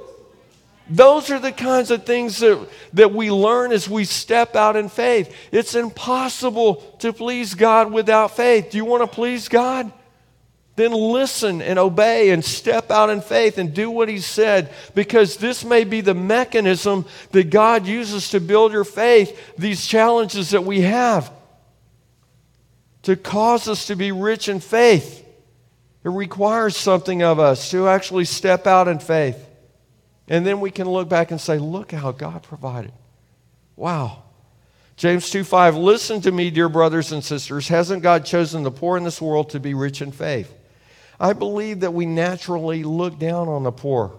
Those 0.88 1.30
are 1.30 1.38
the 1.38 1.52
kinds 1.52 1.90
of 1.90 2.04
things 2.04 2.38
that, 2.38 2.68
that 2.92 3.12
we 3.12 3.30
learn 3.30 3.72
as 3.72 3.88
we 3.88 4.04
step 4.04 4.54
out 4.54 4.76
in 4.76 4.90
faith. 4.90 5.34
It's 5.50 5.74
impossible 5.74 6.76
to 6.98 7.12
please 7.12 7.54
God 7.54 7.90
without 7.90 8.36
faith. 8.36 8.70
Do 8.70 8.76
you 8.76 8.84
want 8.84 9.02
to 9.02 9.06
please 9.06 9.48
God? 9.48 9.90
Then 10.76 10.92
listen 10.92 11.62
and 11.62 11.78
obey 11.78 12.30
and 12.30 12.44
step 12.44 12.90
out 12.90 13.08
in 13.08 13.20
faith 13.20 13.58
and 13.58 13.72
do 13.72 13.90
what 13.90 14.08
He 14.08 14.18
said 14.18 14.72
because 14.94 15.36
this 15.36 15.64
may 15.64 15.84
be 15.84 16.00
the 16.00 16.14
mechanism 16.14 17.06
that 17.30 17.48
God 17.48 17.86
uses 17.86 18.30
to 18.30 18.40
build 18.40 18.72
your 18.72 18.84
faith, 18.84 19.56
these 19.56 19.86
challenges 19.86 20.50
that 20.50 20.64
we 20.64 20.82
have, 20.82 21.30
to 23.02 23.16
cause 23.16 23.68
us 23.68 23.86
to 23.86 23.96
be 23.96 24.12
rich 24.12 24.48
in 24.48 24.60
faith. 24.60 25.24
It 26.02 26.10
requires 26.10 26.76
something 26.76 27.22
of 27.22 27.38
us 27.38 27.70
to 27.70 27.88
actually 27.88 28.24
step 28.26 28.66
out 28.66 28.88
in 28.88 28.98
faith. 28.98 29.38
And 30.28 30.46
then 30.46 30.60
we 30.60 30.70
can 30.70 30.88
look 30.88 31.08
back 31.08 31.30
and 31.30 31.40
say, 31.40 31.58
look 31.58 31.92
how 31.92 32.12
God 32.12 32.42
provided. 32.42 32.92
Wow. 33.76 34.22
James 34.96 35.28
2 35.30 35.44
5, 35.44 35.76
listen 35.76 36.20
to 36.22 36.30
me, 36.30 36.50
dear 36.50 36.68
brothers 36.68 37.12
and 37.12 37.22
sisters. 37.22 37.68
Hasn't 37.68 38.02
God 38.02 38.24
chosen 38.24 38.62
the 38.62 38.70
poor 38.70 38.96
in 38.96 39.04
this 39.04 39.20
world 39.20 39.50
to 39.50 39.60
be 39.60 39.74
rich 39.74 40.00
in 40.00 40.12
faith? 40.12 40.54
I 41.18 41.32
believe 41.32 41.80
that 41.80 41.92
we 41.92 42.06
naturally 42.06 42.84
look 42.84 43.18
down 43.18 43.48
on 43.48 43.64
the 43.64 43.72
poor. 43.72 44.18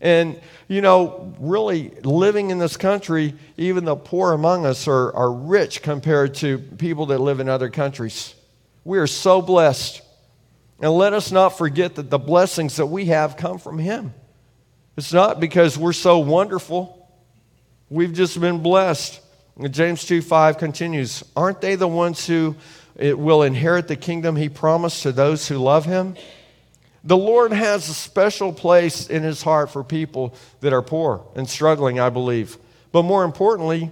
And, 0.00 0.40
you 0.66 0.80
know, 0.80 1.32
really 1.38 1.90
living 2.02 2.50
in 2.50 2.58
this 2.58 2.76
country, 2.76 3.34
even 3.56 3.84
the 3.84 3.94
poor 3.94 4.32
among 4.32 4.66
us 4.66 4.88
are, 4.88 5.14
are 5.14 5.32
rich 5.32 5.80
compared 5.80 6.34
to 6.36 6.58
people 6.58 7.06
that 7.06 7.20
live 7.20 7.38
in 7.38 7.48
other 7.48 7.70
countries. 7.70 8.34
We 8.84 8.98
are 8.98 9.06
so 9.06 9.40
blessed. 9.40 10.02
And 10.80 10.90
let 10.90 11.12
us 11.12 11.30
not 11.30 11.50
forget 11.50 11.94
that 11.94 12.10
the 12.10 12.18
blessings 12.18 12.76
that 12.76 12.86
we 12.86 13.06
have 13.06 13.36
come 13.36 13.58
from 13.58 13.78
Him. 13.78 14.12
It's 14.96 15.12
not 15.12 15.40
because 15.40 15.78
we're 15.78 15.92
so 15.92 16.18
wonderful. 16.18 17.08
We've 17.88 18.12
just 18.12 18.40
been 18.40 18.62
blessed. 18.62 19.20
And 19.56 19.72
James 19.72 20.04
2 20.04 20.22
5 20.22 20.58
continues 20.58 21.24
Aren't 21.36 21.60
they 21.60 21.76
the 21.76 21.88
ones 21.88 22.26
who 22.26 22.56
will 22.96 23.42
inherit 23.42 23.88
the 23.88 23.96
kingdom 23.96 24.36
he 24.36 24.48
promised 24.48 25.02
to 25.02 25.12
those 25.12 25.48
who 25.48 25.58
love 25.58 25.84
him? 25.84 26.16
The 27.04 27.16
Lord 27.16 27.52
has 27.52 27.88
a 27.88 27.94
special 27.94 28.52
place 28.52 29.08
in 29.08 29.22
his 29.22 29.42
heart 29.42 29.70
for 29.70 29.82
people 29.82 30.34
that 30.60 30.72
are 30.72 30.82
poor 30.82 31.24
and 31.34 31.48
struggling, 31.48 31.98
I 31.98 32.10
believe. 32.10 32.56
But 32.92 33.02
more 33.02 33.24
importantly, 33.24 33.90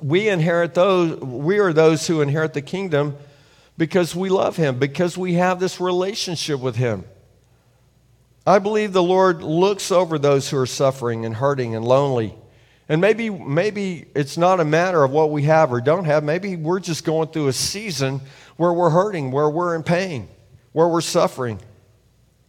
we 0.00 0.28
inherit 0.28 0.74
those, 0.74 1.18
we 1.20 1.58
are 1.58 1.72
those 1.72 2.06
who 2.06 2.20
inherit 2.20 2.54
the 2.54 2.62
kingdom 2.62 3.16
because 3.76 4.14
we 4.14 4.28
love 4.28 4.56
him, 4.56 4.78
because 4.78 5.18
we 5.18 5.34
have 5.34 5.58
this 5.58 5.80
relationship 5.80 6.60
with 6.60 6.76
him. 6.76 7.04
I 8.46 8.58
believe 8.58 8.92
the 8.92 9.02
Lord 9.02 9.42
looks 9.42 9.90
over 9.90 10.18
those 10.18 10.50
who 10.50 10.58
are 10.58 10.66
suffering 10.66 11.24
and 11.24 11.34
hurting 11.34 11.74
and 11.74 11.84
lonely. 11.84 12.34
And 12.88 13.00
maybe, 13.00 13.30
maybe 13.30 14.04
it's 14.14 14.36
not 14.36 14.60
a 14.60 14.64
matter 14.64 15.02
of 15.02 15.10
what 15.10 15.30
we 15.30 15.44
have 15.44 15.72
or 15.72 15.80
don't 15.80 16.04
have. 16.04 16.22
Maybe 16.22 16.56
we're 16.56 16.80
just 16.80 17.04
going 17.04 17.28
through 17.28 17.48
a 17.48 17.52
season 17.54 18.20
where 18.56 18.72
we're 18.72 18.90
hurting, 18.90 19.30
where 19.30 19.48
we're 19.48 19.74
in 19.74 19.82
pain, 19.82 20.28
where 20.72 20.88
we're 20.88 21.00
suffering. 21.00 21.58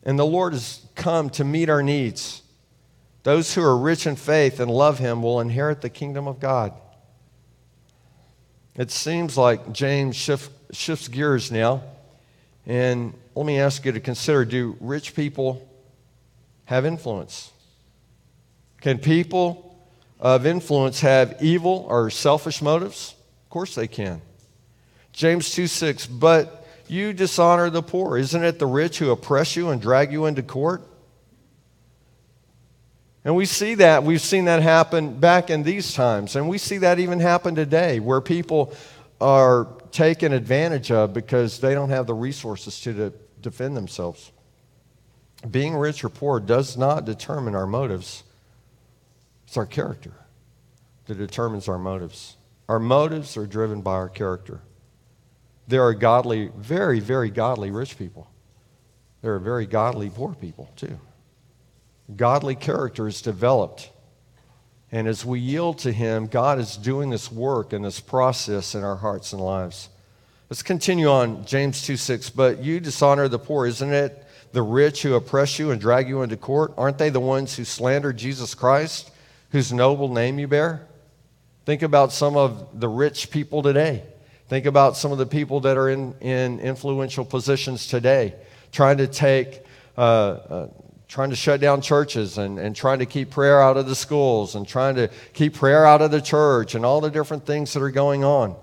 And 0.04 0.20
the 0.20 0.25
Lord 0.25 0.52
has 0.52 0.86
come 0.96 1.30
to 1.32 1.46
meet 1.46 1.70
our 1.70 1.82
needs. 1.82 2.42
Those 3.24 3.54
who 3.54 3.64
are 3.64 3.78
rich 3.78 4.06
in 4.06 4.18
faith 4.18 4.60
and 4.60 4.70
love 4.70 5.00
Him 5.00 5.24
will 5.24 5.40
inherit 5.40 5.82
the 5.82 5.90
kingdom 5.90 6.28
of 6.28 6.42
God. 6.42 6.74
It 8.75 8.92
seems 8.92 9.38
like 9.38 9.72
James 9.72 10.18
shift, 10.18 10.52
shifts 10.75 11.08
gears 11.08 11.50
now. 11.50 11.82
And 12.66 13.14
let 13.34 13.46
me 13.46 13.60
ask 13.60 13.86
you 13.86 13.94
to 13.94 14.02
consider 14.02 14.44
do 14.44 14.75
rich 14.82 15.16
people 15.16 15.66
have 16.66 16.86
influence? 16.86 17.52
Can 18.82 19.00
people 19.00 19.76
of 20.20 20.46
influence 20.46 21.02
have 21.02 21.38
evil 21.42 21.86
or 21.90 22.10
selfish 22.10 22.62
motives? 22.62 23.16
Of 23.46 23.50
course 23.50 23.76
they 23.76 23.88
can. 23.88 24.22
James 25.12 25.52
2 25.52 25.68
6, 25.68 26.08
but 26.08 26.68
you 26.88 27.14
dishonor 27.14 27.70
the 27.70 27.82
poor. 27.82 28.18
Isn't 28.18 28.44
it 28.44 28.60
the 28.60 28.66
rich 28.66 29.00
who 29.00 29.12
oppress 29.12 29.56
you 29.56 29.70
and 29.70 29.82
drag 29.82 30.12
you 30.12 30.26
into 30.26 30.44
court? 30.44 30.84
And 33.24 33.36
we 33.36 33.46
see 33.46 33.76
that, 33.76 34.04
we've 34.04 34.22
seen 34.22 34.46
that 34.46 34.62
happen 34.62 35.20
back 35.20 35.50
in 35.50 35.64
these 35.64 35.96
times. 35.96 36.36
And 36.36 36.48
we 36.48 36.60
see 36.60 36.78
that 36.80 37.00
even 37.00 37.20
happen 37.20 37.56
today 37.56 38.00
where 38.00 38.22
people 38.22 38.72
are 39.20 39.68
taken 39.92 40.32
advantage 40.32 40.92
of 40.92 41.12
because 41.12 41.60
they 41.60 41.74
don't 41.74 41.90
have 41.90 42.06
the 42.06 42.14
resources 42.14 42.80
to 42.82 43.12
defend 43.42 43.76
themselves 43.76 44.32
being 45.50 45.75
rich 45.75 46.04
or 46.04 46.10
poor 46.10 46.39
does 46.39 46.77
not 46.77 47.06
determine 47.06 47.56
our 47.56 47.68
motives. 47.68 48.24
It's 49.48 49.58
our 49.58 49.65
character 49.65 50.13
that 51.06 51.18
determines 51.18 51.68
our 51.68 51.77
motives. 51.77 52.38
Our 52.68 52.80
motives 52.80 53.38
are 53.38 53.46
driven 53.46 53.82
by 53.82 53.94
our 53.94 54.10
character. 54.10 54.62
There 55.68 55.84
are 55.84 55.94
godly, 55.94 56.51
very, 56.56 57.00
very 57.00 57.30
godly 57.30 57.72
rich 57.72 57.98
people. 57.98 58.27
There 59.22 59.34
are 59.34 59.39
very 59.39 59.65
godly 59.65 60.10
poor 60.10 60.34
people, 60.34 60.70
too. 60.75 61.00
Godly 62.15 62.56
character 62.56 63.08
is 63.08 63.22
developed. 63.22 63.89
And 64.92 65.08
as 65.08 65.25
we 65.25 65.39
yield 65.39 65.80
to 65.80 65.92
Him, 65.92 66.27
God 66.27 66.60
is 66.60 66.77
doing 66.77 67.10
this 67.10 67.32
work 67.32 67.74
and 67.74 67.84
this 67.84 68.00
process 68.00 68.75
in 68.75 68.84
our 68.84 68.96
hearts 68.96 69.34
and 69.34 69.42
lives. 69.42 69.89
Let's 70.50 70.62
continue 70.62 71.08
on, 71.10 71.46
James 71.46 71.82
2 71.82 71.98
6. 71.98 72.30
But 72.30 72.63
you 72.63 72.80
dishonor 72.80 73.27
the 73.27 73.39
poor, 73.39 73.65
isn't 73.65 73.94
it? 73.94 74.25
The 74.56 74.62
rich 74.62 75.02
who 75.02 75.16
oppress 75.16 75.60
you 75.60 75.72
and 75.72 75.82
drag 75.82 76.08
you 76.08 76.22
into 76.22 76.38
court? 76.38 76.74
Aren't 76.78 76.98
they 76.98 77.10
the 77.10 77.20
ones 77.20 77.58
who 77.58 77.66
slander 77.66 78.14
Jesus 78.14 78.56
Christ, 78.56 79.12
whose 79.50 79.74
noble 79.74 80.08
name 80.08 80.40
you 80.40 80.48
bear? 80.48 80.88
Think 81.66 81.82
about 81.82 82.14
some 82.14 82.38
of 82.38 82.80
the 82.80 82.88
rich 82.88 83.32
people 83.32 83.62
today. 83.62 84.04
Think 84.48 84.66
about 84.66 84.96
some 84.96 85.12
of 85.12 85.18
the 85.18 85.26
people 85.26 85.60
that 85.62 85.76
are 85.76 85.90
in, 85.90 86.14
in 86.22 86.62
influential 86.62 87.26
positions 87.26 87.88
today, 87.88 88.34
trying 88.72 89.00
to 89.00 89.08
take, 89.08 89.62
uh, 89.98 90.02
uh, 90.02 90.68
trying 91.10 91.32
to 91.32 91.36
shut 91.36 91.60
down 91.60 91.82
churches 91.82 92.38
and, 92.38 92.58
and 92.58 92.78
trying 92.78 93.00
to 93.00 93.06
keep 93.06 93.32
prayer 93.32 93.62
out 93.62 93.76
of 93.76 93.88
the 93.88 93.96
schools 93.96 94.56
and 94.56 94.66
trying 94.66 94.96
to 94.96 95.10
keep 95.34 95.56
prayer 95.56 95.86
out 95.86 96.02
of 96.02 96.12
the 96.12 96.22
church 96.22 96.76
and 96.76 96.86
all 96.86 97.02
the 97.02 97.12
different 97.12 97.46
things 97.46 97.74
that 97.74 97.84
are 97.84 97.92
going 97.92 98.24
on. 98.24 98.56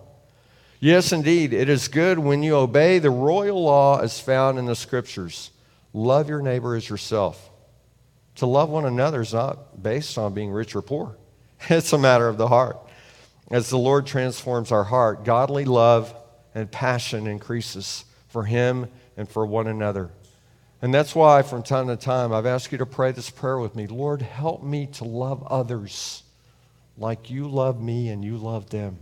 Yes, 0.81 1.13
indeed, 1.13 1.53
it 1.53 1.69
is 1.69 1.89
good 1.89 2.19
when 2.19 2.43
you 2.43 2.57
obey 2.57 2.99
the 2.99 3.11
royal 3.11 3.63
law 3.63 4.01
as 4.01 4.19
found 4.19 4.59
in 4.59 4.65
the 4.65 4.75
scriptures. 4.75 5.51
Love 5.93 6.29
your 6.29 6.43
neighbor 6.43 6.75
as 6.75 6.89
yourself. 6.89 7.51
To 8.37 8.47
love 8.47 8.71
one 8.71 8.85
another 8.85 9.21
is 9.21 9.35
not 9.35 9.83
based 9.83 10.17
on 10.17 10.35
being 10.35 10.51
rich 10.51 10.75
or 10.75 10.83
poor, 10.83 11.17
it's 11.69 11.93
a 11.93 11.99
matter 11.99 12.29
of 12.29 12.39
the 12.39 12.49
heart. 12.49 12.79
As 13.51 13.69
the 13.69 13.79
Lord 13.79 14.07
transforms 14.07 14.73
our 14.73 14.85
heart, 14.85 15.25
godly 15.25 15.67
love 15.67 16.15
and 16.55 16.71
passion 16.71 17.27
increases 17.27 18.05
for 18.29 18.45
Him 18.45 18.89
and 19.17 19.29
for 19.29 19.45
one 19.45 19.67
another. 19.67 20.11
And 20.81 20.93
that's 20.93 21.15
why, 21.15 21.43
from 21.43 21.63
time 21.63 21.87
to 21.89 21.97
time, 21.97 22.33
I've 22.33 22.47
asked 22.47 22.73
you 22.73 22.79
to 22.79 22.87
pray 22.87 23.13
this 23.13 23.31
prayer 23.31 23.59
with 23.59 23.77
me 23.77 23.87
Lord, 23.87 24.23
help 24.23 24.63
me 24.63 24.87
to 24.95 25.05
love 25.05 25.43
others 25.45 26.23
like 26.97 27.31
you 27.31 27.49
love 27.49 27.81
me 27.81 28.09
and 28.09 28.25
you 28.25 28.37
love 28.37 28.71
them. 28.71 28.99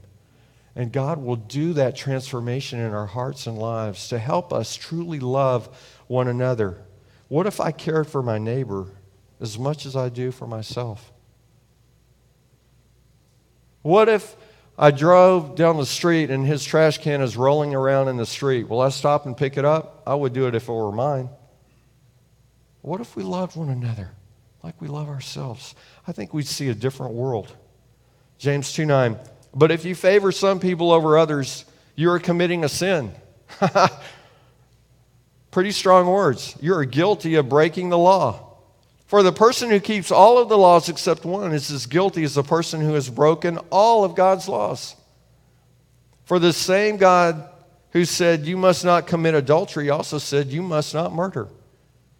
And 0.76 0.92
God 0.92 1.18
will 1.18 1.36
do 1.36 1.72
that 1.74 1.96
transformation 1.96 2.78
in 2.78 2.92
our 2.92 3.06
hearts 3.06 3.46
and 3.46 3.58
lives 3.58 4.08
to 4.08 4.18
help 4.18 4.52
us 4.52 4.76
truly 4.76 5.18
love 5.18 5.68
one 6.10 6.26
another. 6.26 6.76
What 7.28 7.46
if 7.46 7.60
I 7.60 7.70
cared 7.70 8.08
for 8.08 8.20
my 8.20 8.36
neighbor 8.36 8.88
as 9.40 9.56
much 9.56 9.86
as 9.86 9.94
I 9.94 10.08
do 10.08 10.32
for 10.32 10.44
myself? 10.44 11.12
What 13.82 14.08
if 14.08 14.34
I 14.76 14.90
drove 14.90 15.54
down 15.54 15.76
the 15.76 15.86
street 15.86 16.28
and 16.28 16.44
his 16.44 16.64
trash 16.64 16.98
can 16.98 17.20
is 17.22 17.36
rolling 17.36 17.76
around 17.76 18.08
in 18.08 18.16
the 18.16 18.26
street? 18.26 18.68
Will 18.68 18.80
I 18.80 18.88
stop 18.88 19.24
and 19.24 19.36
pick 19.36 19.56
it 19.56 19.64
up? 19.64 20.02
I 20.04 20.16
would 20.16 20.32
do 20.32 20.48
it 20.48 20.56
if 20.56 20.68
it 20.68 20.72
were 20.72 20.90
mine. 20.90 21.30
What 22.82 23.00
if 23.00 23.14
we 23.14 23.22
loved 23.22 23.54
one 23.54 23.68
another 23.68 24.10
like 24.64 24.80
we 24.80 24.88
love 24.88 25.08
ourselves? 25.08 25.76
I 26.08 26.12
think 26.12 26.34
we'd 26.34 26.48
see 26.48 26.70
a 26.70 26.74
different 26.74 27.14
world. 27.14 27.54
James 28.36 28.72
2 28.72 28.84
9. 28.84 29.16
But 29.54 29.70
if 29.70 29.84
you 29.84 29.94
favor 29.94 30.32
some 30.32 30.58
people 30.58 30.90
over 30.90 31.16
others, 31.16 31.64
you 31.94 32.10
are 32.10 32.18
committing 32.18 32.64
a 32.64 32.68
sin. 32.68 33.12
Pretty 35.50 35.72
strong 35.72 36.06
words. 36.06 36.56
You 36.60 36.74
are 36.74 36.84
guilty 36.84 37.34
of 37.34 37.48
breaking 37.48 37.88
the 37.88 37.98
law. 37.98 38.46
For 39.06 39.24
the 39.24 39.32
person 39.32 39.70
who 39.70 39.80
keeps 39.80 40.12
all 40.12 40.38
of 40.38 40.48
the 40.48 40.56
laws 40.56 40.88
except 40.88 41.24
one 41.24 41.52
is 41.52 41.70
as 41.72 41.86
guilty 41.86 42.22
as 42.22 42.34
the 42.34 42.44
person 42.44 42.80
who 42.80 42.94
has 42.94 43.10
broken 43.10 43.58
all 43.70 44.04
of 44.04 44.14
God's 44.14 44.48
laws. 44.48 44.94
For 46.24 46.38
the 46.38 46.52
same 46.52 46.96
God 46.96 47.48
who 47.90 48.04
said, 48.04 48.46
You 48.46 48.56
must 48.56 48.84
not 48.84 49.08
commit 49.08 49.34
adultery, 49.34 49.90
also 49.90 50.18
said, 50.18 50.48
You 50.48 50.62
must 50.62 50.94
not 50.94 51.12
murder. 51.12 51.48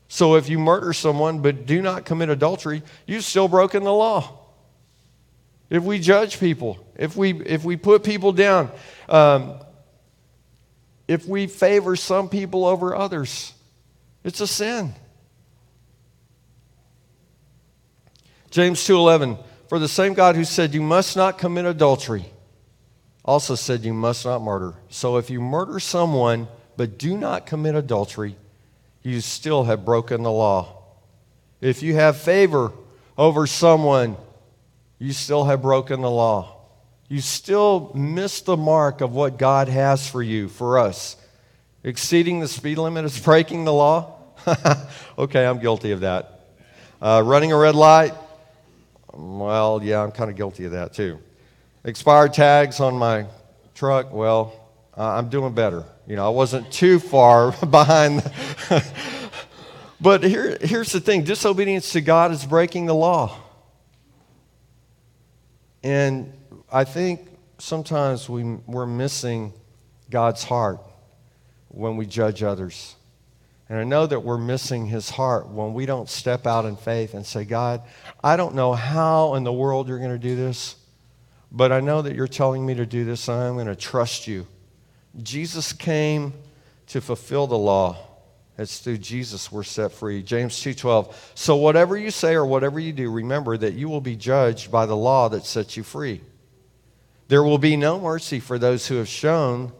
So 0.09 0.35
if 0.35 0.49
you 0.49 0.59
murder 0.59 0.93
someone 0.93 1.41
but 1.41 1.67
do 1.67 1.81
not 1.81 2.05
commit 2.05 2.29
adultery, 2.29 2.83
you've 3.07 3.23
still 3.23 3.47
broken 3.47 3.85
the 3.85 3.93
law. 3.93 4.39
If 5.71 5.85
we 5.85 6.01
judge 6.01 6.41
people, 6.41 6.85
if 6.97 7.17
we, 7.17 7.41
if 7.45 7.63
we 7.63 7.77
put 7.77 8.03
people 8.03 8.33
down, 8.33 8.73
um, 9.09 9.55
if 11.11 11.26
we 11.26 11.49
favor 11.49 11.97
some 11.97 12.29
people 12.29 12.64
over 12.64 12.95
others, 12.95 13.52
it's 14.23 14.40
a 14.40 14.47
sin. 14.47 14.95
James 18.50 18.87
2:11 18.87 19.37
For 19.69 19.81
the 19.81 19.88
same 19.88 20.14
God 20.14 20.37
who 20.37 20.45
said 20.45 20.73
you 20.73 20.81
must 20.81 21.17
not 21.17 21.37
commit 21.37 21.64
adultery 21.64 22.31
also 23.25 23.57
said 23.57 23.85
you 23.85 23.93
must 23.93 24.25
not 24.25 24.40
murder. 24.40 24.75
So 24.88 25.17
if 25.17 25.31
you 25.31 25.40
murder 25.40 25.81
someone 25.81 26.47
but 26.76 26.97
do 26.97 27.17
not 27.17 27.45
commit 27.45 27.75
adultery, 27.75 28.37
you 29.02 29.21
still 29.21 29.64
have 29.64 29.85
broken 29.85 30.23
the 30.23 30.31
law. 30.31 30.76
If 31.61 31.83
you 31.83 31.97
have 31.97 32.19
favor 32.19 32.71
over 33.19 33.49
someone, 33.49 34.17
you 35.00 35.12
still 35.12 35.47
have 35.47 35.61
broken 35.61 36.02
the 36.02 36.11
law. 36.11 36.60
You 37.11 37.21
still 37.21 37.90
miss 37.93 38.40
the 38.43 38.57
mark 38.57 39.00
of 39.00 39.12
what 39.12 39.37
God 39.37 39.67
has 39.67 40.09
for 40.09 40.23
you, 40.23 40.49
for 40.49 40.79
us. 40.79 41.17
Exceeding 41.83 42.38
the 42.38 42.47
speed 42.47 42.79
limit 42.79 43.05
is 43.05 43.19
breaking 43.19 43.64
the 43.64 43.73
law. 43.73 44.14
okay, 45.19 45.45
I'm 45.45 45.59
guilty 45.59 45.90
of 45.90 46.00
that. 46.00 46.52
Uh, 47.03 47.20
running 47.27 47.51
a 47.51 47.57
red 47.57 47.75
light, 47.75 48.14
well, 49.12 49.81
yeah, 49.83 50.05
I'm 50.05 50.12
kind 50.12 50.31
of 50.31 50.37
guilty 50.37 50.66
of 50.66 50.70
that 50.70 50.92
too. 50.94 51.18
Expired 51.83 52.33
tags 52.33 52.79
on 52.79 52.94
my 52.94 53.27
truck, 53.75 54.12
well, 54.12 54.70
uh, 54.96 55.03
I'm 55.03 55.31
doing 55.31 55.53
better. 55.53 55.85
You 56.07 56.14
know, 56.14 56.25
I 56.25 56.29
wasn't 56.29 56.70
too 56.70 57.01
far 57.01 57.51
behind. 57.66 58.23
but 60.01 60.23
here, 60.23 60.57
here's 60.61 60.92
the 60.92 61.01
thing 61.01 61.25
disobedience 61.25 61.90
to 61.90 62.03
God 62.03 62.31
is 62.31 62.46
breaking 62.46 62.87
the 62.87 62.94
law. 62.94 63.37
And 65.83 66.35
I 66.72 66.85
think 66.85 67.28
sometimes 67.59 68.28
we, 68.28 68.44
we're 68.66 68.87
missing 68.87 69.52
God's 70.09 70.44
heart 70.44 70.80
when 71.68 71.96
we 71.96 72.06
judge 72.06 72.42
others. 72.42 72.94
And 73.68 73.78
I 73.78 73.85
know 73.85 74.06
that 74.06 74.20
we're 74.20 74.38
missing 74.38 74.87
his 74.87 75.11
heart 75.11 75.48
when 75.48 75.74
we 75.74 75.87
don't 75.87 76.09
step 76.09 76.46
out 76.46 76.64
in 76.64 76.76
faith 76.76 77.14
and 77.14 77.24
say, 77.24 77.44
God, 77.44 77.83
I 78.22 78.37
don't 78.37 78.54
know 78.54 78.72
how 78.72 79.35
in 79.35 79.44
the 79.44 79.52
world 79.52 79.88
you're 79.88 79.98
going 79.98 80.11
to 80.11 80.18
do 80.18 80.35
this, 80.35 80.76
but 81.52 81.70
I 81.70 81.80
know 81.80 82.02
that 82.02 82.14
you're 82.14 82.28
telling 82.28 82.66
me 82.66 82.74
to 82.74 82.87
do 82.87 83.04
this, 83.04 83.28
and 83.28 83.40
I'm 83.40 83.54
going 83.54 83.66
to 83.66 83.76
trust 83.76 84.26
you. 84.26 84.46
Jesus 85.22 85.72
came 85.72 86.33
to 86.88 87.00
fulfill 87.00 87.46
the 87.46 87.59
law. 87.59 87.96
It's 88.59 88.78
through 88.78 88.98
Jesus 88.98 89.50
we're 89.50 89.62
set 89.62 89.90
free. 89.92 90.22
James 90.22 90.54
2:12. 90.54 91.14
So 91.35 91.56
whatever 91.56 91.96
you 91.96 92.11
say 92.11 92.35
or 92.35 92.44
whatever 92.44 92.78
you 92.78 92.92
do, 92.92 93.11
remember 93.11 93.56
that 93.56 93.74
you 93.74 93.88
will 93.88 94.00
be 94.00 94.16
judged 94.16 94.70
by 94.70 94.87
the 94.87 94.96
law 94.96 95.28
that 95.30 95.46
sets 95.46 95.76
you 95.76 95.83
free. 95.83 96.20
There 97.31 97.45
will 97.45 97.59
be 97.59 97.77
no 97.77 98.01
mercy 98.01 98.40
for 98.40 98.59
those 98.59 98.88
who 98.88 98.97
have 98.97 99.07
shown 99.07 99.71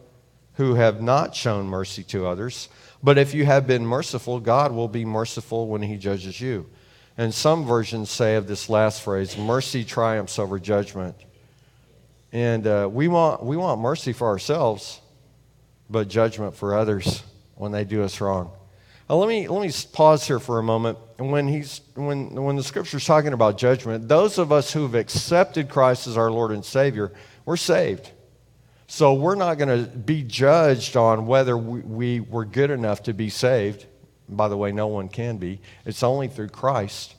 who 0.53 0.75
have 0.75 1.01
not 1.01 1.35
shown 1.35 1.65
mercy 1.65 2.01
to 2.03 2.25
others. 2.25 2.69
But 3.03 3.17
if 3.17 3.33
you 3.33 3.43
have 3.43 3.67
been 3.67 3.85
merciful, 3.85 4.39
God 4.39 4.71
will 4.71 4.87
be 4.87 5.03
merciful 5.03 5.67
when 5.67 5.81
he 5.81 5.97
judges 5.97 6.39
you. 6.39 6.69
And 7.17 7.33
some 7.33 7.65
versions 7.65 8.09
say 8.09 8.37
of 8.37 8.47
this 8.47 8.69
last 8.69 9.01
phrase, 9.01 9.37
mercy 9.37 9.83
triumphs 9.83 10.39
over 10.39 10.59
judgment. 10.59 11.17
And 12.31 12.65
uh, 12.65 12.87
we, 12.89 13.09
want, 13.09 13.43
we 13.43 13.57
want 13.57 13.81
mercy 13.81 14.13
for 14.13 14.27
ourselves, 14.27 15.01
but 15.89 16.07
judgment 16.07 16.55
for 16.55 16.73
others 16.73 17.21
when 17.55 17.73
they 17.73 17.83
do 17.83 18.01
us 18.01 18.21
wrong. 18.21 18.51
Now, 19.09 19.17
let 19.17 19.27
me, 19.27 19.49
let 19.49 19.61
me 19.61 19.73
pause 19.91 20.25
here 20.25 20.39
for 20.39 20.57
a 20.59 20.63
moment. 20.63 20.97
When, 21.17 21.49
he's, 21.49 21.81
when, 21.95 22.33
when 22.33 22.55
the 22.55 22.63
scripture's 22.63 23.05
talking 23.05 23.33
about 23.33 23.57
judgment, 23.57 24.07
those 24.07 24.37
of 24.37 24.53
us 24.53 24.71
who 24.71 24.83
have 24.83 24.95
accepted 24.95 25.67
Christ 25.67 26.07
as 26.07 26.15
our 26.15 26.31
Lord 26.31 26.51
and 26.51 26.63
Savior, 26.63 27.11
we're 27.45 27.57
saved. 27.57 28.09
So 28.87 29.13
we're 29.13 29.35
not 29.35 29.57
going 29.57 29.85
to 29.85 29.89
be 29.89 30.21
judged 30.21 30.97
on 30.97 31.25
whether 31.25 31.57
we, 31.57 31.79
we 31.79 32.19
were 32.19 32.43
good 32.43 32.71
enough 32.71 33.03
to 33.03 33.13
be 33.13 33.29
saved. 33.29 33.85
By 34.27 34.47
the 34.49 34.57
way, 34.57 34.71
no 34.71 34.87
one 34.87 35.07
can 35.07 35.37
be. 35.37 35.61
It's 35.85 36.03
only 36.03 36.27
through 36.27 36.49
Christ. 36.49 37.15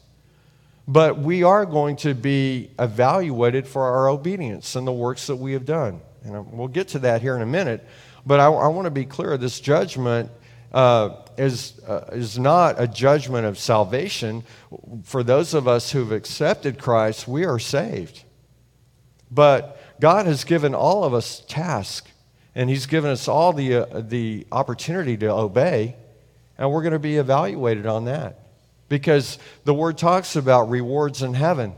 But 0.86 1.18
we 1.18 1.42
are 1.44 1.64
going 1.64 1.96
to 1.96 2.14
be 2.14 2.70
evaluated 2.78 3.66
for 3.66 3.84
our 3.84 4.08
obedience 4.08 4.76
and 4.76 4.86
the 4.86 4.92
works 4.92 5.26
that 5.28 5.36
we 5.36 5.52
have 5.54 5.64
done. 5.64 6.00
And 6.24 6.52
we'll 6.52 6.68
get 6.68 6.88
to 6.88 6.98
that 7.00 7.22
here 7.22 7.36
in 7.36 7.42
a 7.42 7.46
minute. 7.46 7.86
But 8.26 8.40
I, 8.40 8.46
I 8.46 8.68
want 8.68 8.86
to 8.86 8.90
be 8.90 9.04
clear 9.04 9.36
this 9.36 9.58
judgment 9.58 10.30
uh, 10.72 11.16
is, 11.36 11.80
uh, 11.86 12.10
is 12.12 12.38
not 12.38 12.80
a 12.80 12.86
judgment 12.86 13.46
of 13.46 13.58
salvation. 13.58 14.44
For 15.04 15.22
those 15.22 15.54
of 15.54 15.68
us 15.68 15.90
who've 15.92 16.12
accepted 16.12 16.78
Christ, 16.78 17.26
we 17.26 17.44
are 17.44 17.58
saved. 17.58 18.24
But 19.30 19.80
God 20.02 20.26
has 20.26 20.42
given 20.42 20.74
all 20.74 21.04
of 21.04 21.14
us 21.14 21.44
tasks, 21.46 22.10
and 22.56 22.68
He's 22.68 22.86
given 22.86 23.08
us 23.08 23.28
all 23.28 23.52
the, 23.52 23.74
uh, 23.76 24.00
the 24.00 24.48
opportunity 24.50 25.16
to 25.18 25.30
obey, 25.30 25.94
and 26.58 26.72
we're 26.72 26.82
going 26.82 26.92
to 26.92 26.98
be 26.98 27.18
evaluated 27.18 27.86
on 27.86 28.06
that. 28.06 28.40
Because 28.88 29.38
the 29.62 29.72
Word 29.72 29.96
talks 29.96 30.34
about 30.34 30.68
rewards 30.68 31.22
in 31.22 31.34
heaven. 31.34 31.74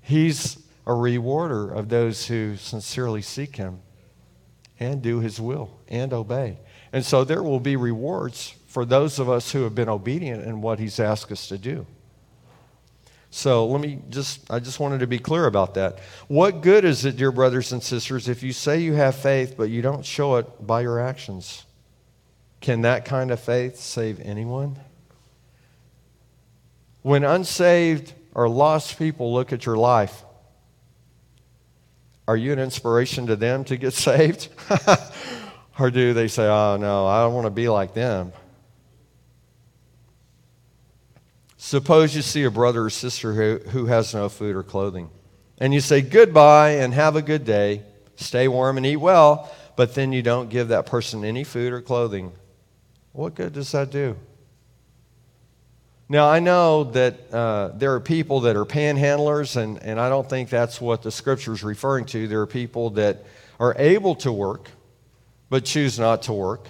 He's 0.00 0.56
a 0.86 0.94
rewarder 0.94 1.68
of 1.68 1.88
those 1.88 2.28
who 2.28 2.56
sincerely 2.56 3.22
seek 3.22 3.56
Him 3.56 3.80
and 4.78 5.02
do 5.02 5.18
His 5.18 5.40
will 5.40 5.80
and 5.88 6.12
obey. 6.12 6.60
And 6.92 7.04
so 7.04 7.24
there 7.24 7.42
will 7.42 7.58
be 7.58 7.74
rewards 7.74 8.54
for 8.68 8.84
those 8.84 9.18
of 9.18 9.28
us 9.28 9.50
who 9.50 9.64
have 9.64 9.74
been 9.74 9.88
obedient 9.88 10.44
in 10.44 10.60
what 10.60 10.78
He's 10.78 11.00
asked 11.00 11.32
us 11.32 11.48
to 11.48 11.58
do. 11.58 11.88
So 13.30 13.66
let 13.66 13.80
me 13.80 14.00
just, 14.08 14.50
I 14.50 14.58
just 14.58 14.80
wanted 14.80 15.00
to 15.00 15.06
be 15.06 15.18
clear 15.18 15.46
about 15.46 15.74
that. 15.74 15.98
What 16.28 16.62
good 16.62 16.84
is 16.84 17.04
it, 17.04 17.16
dear 17.16 17.30
brothers 17.30 17.72
and 17.72 17.82
sisters, 17.82 18.28
if 18.28 18.42
you 18.42 18.52
say 18.52 18.80
you 18.80 18.94
have 18.94 19.16
faith, 19.16 19.54
but 19.56 19.64
you 19.64 19.82
don't 19.82 20.04
show 20.04 20.36
it 20.36 20.66
by 20.66 20.80
your 20.80 20.98
actions? 20.98 21.66
Can 22.60 22.82
that 22.82 23.04
kind 23.04 23.30
of 23.30 23.38
faith 23.38 23.76
save 23.76 24.20
anyone? 24.20 24.78
When 27.02 27.22
unsaved 27.22 28.14
or 28.34 28.48
lost 28.48 28.98
people 28.98 29.32
look 29.32 29.52
at 29.52 29.66
your 29.66 29.76
life, 29.76 30.24
are 32.26 32.36
you 32.36 32.52
an 32.52 32.58
inspiration 32.58 33.26
to 33.26 33.36
them 33.36 33.64
to 33.64 33.76
get 33.76 33.92
saved? 33.94 34.48
or 35.78 35.90
do 35.90 36.14
they 36.14 36.28
say, 36.28 36.46
oh, 36.46 36.76
no, 36.78 37.06
I 37.06 37.22
don't 37.22 37.34
want 37.34 37.46
to 37.46 37.50
be 37.50 37.68
like 37.68 37.94
them? 37.94 38.32
Suppose 41.60 42.14
you 42.14 42.22
see 42.22 42.44
a 42.44 42.52
brother 42.52 42.84
or 42.84 42.90
sister 42.90 43.34
who, 43.34 43.58
who 43.70 43.86
has 43.86 44.14
no 44.14 44.28
food 44.28 44.54
or 44.54 44.62
clothing, 44.62 45.10
and 45.58 45.74
you 45.74 45.80
say 45.80 46.00
goodbye 46.00 46.76
and 46.76 46.94
have 46.94 47.16
a 47.16 47.20
good 47.20 47.44
day, 47.44 47.82
stay 48.14 48.46
warm 48.46 48.76
and 48.76 48.86
eat 48.86 48.96
well, 48.96 49.52
but 49.74 49.92
then 49.94 50.12
you 50.12 50.22
don't 50.22 50.50
give 50.50 50.68
that 50.68 50.86
person 50.86 51.24
any 51.24 51.42
food 51.42 51.72
or 51.72 51.82
clothing, 51.82 52.32
what 53.12 53.34
good 53.34 53.54
does 53.54 53.72
that 53.72 53.90
do? 53.90 54.16
Now, 56.08 56.30
I 56.30 56.38
know 56.38 56.84
that 56.84 57.34
uh, 57.34 57.72
there 57.74 57.92
are 57.94 58.00
people 58.00 58.40
that 58.42 58.56
are 58.56 58.64
panhandlers, 58.64 59.56
and, 59.56 59.82
and 59.82 60.00
I 60.00 60.08
don't 60.08 60.30
think 60.30 60.50
that's 60.50 60.80
what 60.80 61.02
the 61.02 61.10
scripture 61.10 61.52
is 61.52 61.64
referring 61.64 62.06
to. 62.06 62.28
There 62.28 62.40
are 62.40 62.46
people 62.46 62.90
that 62.90 63.26
are 63.58 63.74
able 63.76 64.14
to 64.16 64.32
work, 64.32 64.70
but 65.50 65.64
choose 65.64 65.98
not 65.98 66.22
to 66.22 66.32
work 66.32 66.68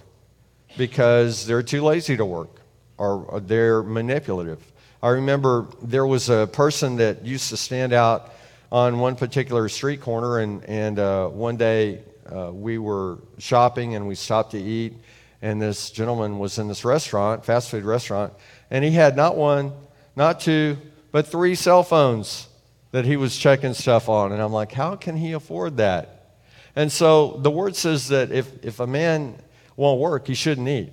because 0.78 1.46
they're 1.46 1.62
too 1.62 1.82
lazy 1.82 2.16
to 2.16 2.24
work 2.24 2.58
or 2.96 3.40
they're 3.44 3.82
manipulative. 3.82 4.60
I 5.02 5.10
remember 5.10 5.68
there 5.82 6.06
was 6.06 6.28
a 6.28 6.48
person 6.52 6.96
that 6.96 7.24
used 7.24 7.50
to 7.50 7.56
stand 7.56 7.92
out 7.92 8.32
on 8.70 8.98
one 8.98 9.16
particular 9.16 9.68
street 9.68 10.00
corner, 10.00 10.40
and, 10.40 10.64
and 10.64 10.98
uh, 10.98 11.28
one 11.28 11.56
day 11.56 12.02
uh, 12.30 12.50
we 12.52 12.78
were 12.78 13.18
shopping 13.38 13.94
and 13.94 14.08
we 14.08 14.14
stopped 14.14 14.52
to 14.52 14.58
eat, 14.58 14.94
and 15.40 15.62
this 15.62 15.90
gentleman 15.90 16.38
was 16.38 16.58
in 16.58 16.68
this 16.68 16.84
restaurant, 16.84 17.44
fast 17.44 17.70
food 17.70 17.84
restaurant 17.84 18.32
and 18.70 18.84
he 18.84 18.90
had 18.90 19.16
not 19.16 19.36
one, 19.36 19.72
not 20.16 20.40
two, 20.40 20.76
but 21.10 21.26
three 21.26 21.54
cell 21.54 21.82
phones 21.82 22.48
that 22.90 23.04
he 23.04 23.16
was 23.16 23.36
checking 23.36 23.74
stuff 23.74 24.08
on. 24.08 24.32
And 24.32 24.42
I'm 24.42 24.52
like, 24.52 24.72
how 24.72 24.96
can 24.96 25.16
he 25.16 25.32
afford 25.32 25.78
that? 25.78 26.40
And 26.76 26.92
so 26.92 27.38
the 27.42 27.50
word 27.50 27.76
says 27.76 28.08
that 28.08 28.30
if, 28.30 28.64
if 28.64 28.80
a 28.80 28.86
man 28.86 29.40
won't 29.76 30.00
work, 30.00 30.26
he 30.26 30.34
shouldn't 30.34 30.68
eat. 30.68 30.92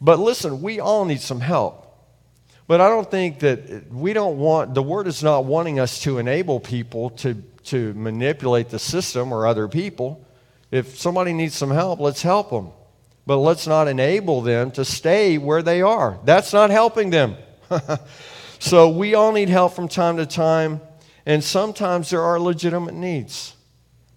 But 0.00 0.18
listen, 0.18 0.62
we 0.62 0.80
all 0.80 1.04
need 1.04 1.20
some 1.20 1.40
help. 1.40 1.87
But 2.68 2.80
I 2.80 2.88
don't 2.88 3.10
think 3.10 3.40
that 3.40 3.92
we 3.92 4.12
don't 4.12 4.38
want, 4.38 4.74
the 4.74 4.82
word 4.82 5.08
is 5.08 5.22
not 5.22 5.44
wanting 5.44 5.80
us 5.80 6.02
to 6.02 6.18
enable 6.18 6.60
people 6.60 7.10
to, 7.10 7.34
to 7.64 7.92
manipulate 7.94 8.68
the 8.68 8.78
system 8.78 9.32
or 9.32 9.46
other 9.46 9.66
people. 9.66 10.24
If 10.70 10.96
somebody 10.98 11.32
needs 11.32 11.56
some 11.56 11.70
help, 11.70 11.98
let's 11.98 12.22
help 12.22 12.50
them 12.50 12.70
but 13.28 13.36
let's 13.36 13.66
not 13.66 13.88
enable 13.88 14.40
them 14.40 14.70
to 14.70 14.86
stay 14.86 15.36
where 15.36 15.60
they 15.60 15.82
are. 15.82 16.18
That's 16.24 16.54
not 16.54 16.70
helping 16.70 17.10
them. 17.10 17.36
so 18.58 18.88
we 18.88 19.14
all 19.14 19.32
need 19.32 19.50
help 19.50 19.74
from 19.74 19.86
time 19.86 20.16
to 20.16 20.24
time, 20.24 20.80
and 21.26 21.44
sometimes 21.44 22.08
there 22.08 22.22
are 22.22 22.40
legitimate 22.40 22.94
needs. 22.94 23.54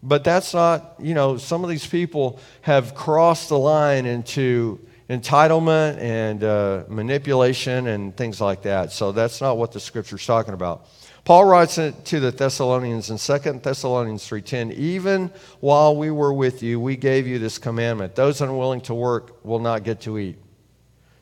But 0.02 0.24
that's 0.24 0.54
not, 0.54 0.96
you 0.98 1.14
know, 1.14 1.36
some 1.36 1.62
of 1.62 1.70
these 1.70 1.86
people 1.86 2.40
have 2.62 2.96
crossed 2.96 3.50
the 3.50 3.60
line 3.60 4.06
into 4.06 4.80
entitlement 5.12 5.98
and 5.98 6.44
uh, 6.44 6.84
manipulation 6.88 7.88
and 7.88 8.16
things 8.16 8.40
like 8.40 8.62
that. 8.64 8.92
So 8.92 9.12
that's 9.12 9.42
not 9.42 9.58
what 9.58 9.72
the 9.72 9.80
scripture's 9.80 10.26
talking 10.26 10.54
about. 10.54 10.88
Paul 11.24 11.46
writes 11.46 11.76
to 11.76 12.20
the 12.20 12.32
Thessalonians 12.32 13.12
in 13.12 13.18
2 13.18 13.62
Thessalonians 13.62 14.26
3:10, 14.26 14.72
"Even 14.72 15.30
while 15.60 15.96
we 15.96 16.10
were 16.10 16.34
with 16.34 16.64
you, 16.64 16.80
we 16.80 16.96
gave 16.96 17.28
you 17.28 17.38
this 17.38 17.60
commandment: 17.60 18.16
those 18.16 18.42
unwilling 18.42 18.82
to 18.82 18.96
work 18.96 19.38
will 19.44 19.60
not 19.60 19.84
get 19.84 20.02
to 20.02 20.18
eat." 20.18 20.38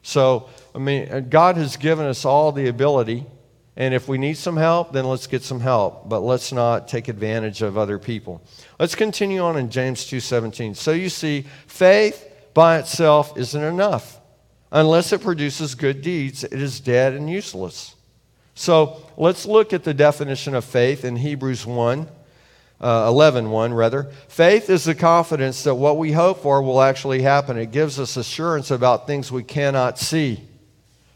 So, 0.01 0.47
I 0.73 0.79
mean, 0.79 1.27
God 1.29 1.57
has 1.57 1.75
given 1.75 2.05
us 2.05 2.23
all 2.23 2.53
the 2.53 2.67
ability, 2.69 3.25
and 3.75 3.93
if 3.93 4.07
we 4.07 4.17
need 4.17 4.37
some 4.37 4.55
help, 4.55 4.93
then 4.93 5.03
let's 5.03 5.27
get 5.27 5.43
some 5.43 5.59
help, 5.59 6.07
but 6.07 6.21
let's 6.21 6.53
not 6.53 6.87
take 6.87 7.09
advantage 7.09 7.61
of 7.61 7.77
other 7.77 7.99
people. 7.99 8.41
Let's 8.79 8.95
continue 8.95 9.41
on 9.41 9.57
in 9.57 9.69
James 9.69 10.05
2:17. 10.05 10.75
So 10.75 10.91
you 10.91 11.09
see, 11.09 11.45
faith 11.67 12.25
by 12.53 12.77
itself 12.77 13.37
isn't 13.37 13.63
enough. 13.63 14.19
Unless 14.71 15.13
it 15.13 15.21
produces 15.21 15.75
good 15.75 16.01
deeds, 16.01 16.43
it 16.43 16.53
is 16.53 16.79
dead 16.79 17.13
and 17.13 17.29
useless. 17.29 17.95
So 18.53 19.01
let's 19.17 19.45
look 19.45 19.73
at 19.73 19.83
the 19.83 19.93
definition 19.93 20.53
of 20.53 20.65
faith 20.65 21.05
in 21.05 21.15
Hebrews 21.15 21.65
1, 21.65 22.07
uh, 22.81 23.05
11 23.07 23.49
1 23.49 23.73
rather. 23.73 24.03
Faith 24.27 24.69
is 24.69 24.83
the 24.83 24.95
confidence 24.95 25.63
that 25.63 25.75
what 25.75 25.97
we 25.97 26.11
hope 26.11 26.43
for 26.43 26.61
will 26.61 26.81
actually 26.81 27.21
happen. 27.21 27.57
It 27.57 27.71
gives 27.71 27.99
us 27.99 28.17
assurance 28.17 28.69
about 28.69 29.07
things 29.07 29.31
we 29.31 29.43
cannot 29.43 29.97
see. 29.97 30.41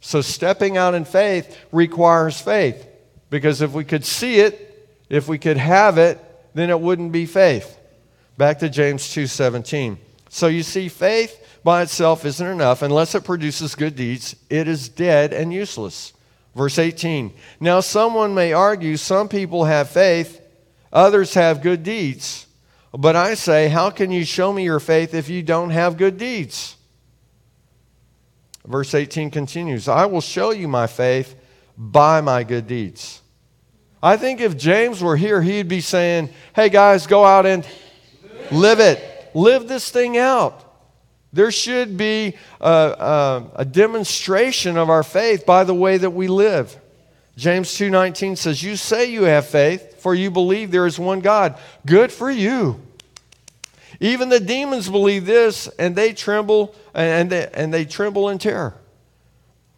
So 0.01 0.21
stepping 0.21 0.77
out 0.77 0.95
in 0.95 1.05
faith 1.05 1.57
requires 1.71 2.39
faith 2.39 2.87
because 3.29 3.61
if 3.61 3.71
we 3.71 3.83
could 3.83 4.05
see 4.05 4.39
it, 4.39 4.69
if 5.09 5.27
we 5.27 5.37
could 5.37 5.57
have 5.57 5.97
it, 5.97 6.19
then 6.53 6.69
it 6.69 6.79
wouldn't 6.79 7.11
be 7.11 7.25
faith. 7.25 7.77
Back 8.37 8.59
to 8.59 8.69
James 8.69 9.03
2:17. 9.09 9.97
So 10.33 10.47
you 10.47 10.63
see 10.63 10.89
faith 10.89 11.59
by 11.63 11.83
itself 11.83 12.25
isn't 12.25 12.47
enough 12.47 12.81
unless 12.81 13.13
it 13.13 13.23
produces 13.23 13.75
good 13.75 13.95
deeds. 13.95 14.35
It 14.49 14.67
is 14.67 14.89
dead 14.89 15.31
and 15.31 15.53
useless. 15.53 16.11
Verse 16.55 16.79
18 16.79 17.31
Now 17.59 17.81
someone 17.81 18.33
may 18.33 18.51
argue 18.51 18.97
some 18.97 19.29
people 19.29 19.65
have 19.65 19.91
faith, 19.91 20.41
others 20.91 21.35
have 21.35 21.61
good 21.61 21.83
deeds. 21.83 22.47
But 22.91 23.15
I 23.15 23.35
say, 23.35 23.67
how 23.67 23.91
can 23.91 24.09
you 24.09 24.25
show 24.25 24.51
me 24.51 24.63
your 24.63 24.79
faith 24.79 25.13
if 25.13 25.29
you 25.29 25.43
don't 25.43 25.69
have 25.69 25.97
good 25.97 26.17
deeds? 26.17 26.77
Verse 28.65 28.95
18 28.95 29.29
continues 29.29 29.87
I 29.87 30.07
will 30.07 30.19
show 30.19 30.49
you 30.49 30.67
my 30.67 30.87
faith 30.87 31.35
by 31.77 32.21
my 32.21 32.43
good 32.43 32.65
deeds. 32.65 33.21
I 34.01 34.17
think 34.17 34.41
if 34.41 34.57
James 34.57 34.99
were 34.99 35.15
here, 35.15 35.43
he'd 35.43 35.67
be 35.67 35.79
saying, 35.79 36.29
Hey 36.55 36.69
guys, 36.69 37.05
go 37.05 37.23
out 37.23 37.45
and 37.45 37.63
live 38.49 38.79
it. 38.79 39.12
Live 39.33 39.67
this 39.67 39.89
thing 39.89 40.17
out. 40.17 40.63
There 41.33 41.51
should 41.51 41.97
be 41.97 42.35
a, 42.61 42.69
a, 42.69 43.43
a, 43.55 43.65
demonstration 43.65 44.77
of 44.77 44.91
our 44.91 45.01
faith 45.01 45.47
by 45.47 45.63
the 45.63 45.73
way 45.73 45.97
that 45.97 46.11
we 46.11 46.27
live. 46.27 46.77
James 47.35 47.69
2:19 47.69 48.37
says, 48.37 48.61
"You 48.61 48.75
say 48.75 49.05
you 49.05 49.23
have 49.23 49.47
faith, 49.47 49.99
for 49.99 50.13
you 50.13 50.29
believe 50.29 50.69
there 50.69 50.85
is 50.85 50.99
one 50.99 51.21
God. 51.21 51.57
Good 51.87 52.11
for 52.11 52.29
you." 52.29 52.79
Even 53.99 54.29
the 54.29 54.39
demons 54.39 54.89
believe 54.89 55.25
this, 55.25 55.67
and 55.79 55.95
they 55.95 56.13
tremble 56.13 56.75
and 56.93 57.31
they, 57.31 57.49
and 57.53 57.73
they 57.73 57.85
tremble 57.85 58.29
in 58.29 58.37
terror. 58.37 58.75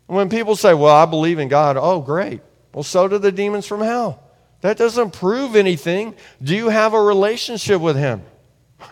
When 0.07 0.27
people 0.27 0.57
say, 0.57 0.73
"Well, 0.73 0.93
I 0.93 1.05
believe 1.05 1.39
in 1.39 1.47
God," 1.47 1.77
oh, 1.77 2.01
great. 2.01 2.41
Well, 2.73 2.83
so 2.83 3.07
do 3.07 3.17
the 3.17 3.31
demons 3.31 3.65
from 3.65 3.79
hell. 3.79 4.21
That 4.59 4.77
doesn't 4.77 5.11
prove 5.11 5.55
anything. 5.55 6.15
Do 6.43 6.53
you 6.53 6.67
have 6.67 6.93
a 6.93 7.01
relationship 7.01 7.79
with 7.79 7.95
Him? 7.95 8.23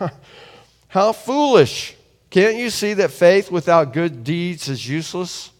How 0.94 1.10
foolish. 1.10 1.96
Can't 2.30 2.54
you 2.54 2.70
see 2.70 2.94
that 2.94 3.10
faith 3.10 3.50
without 3.50 3.92
good 3.92 4.22
deeds 4.22 4.68
is 4.68 4.88
useless? 4.88 5.50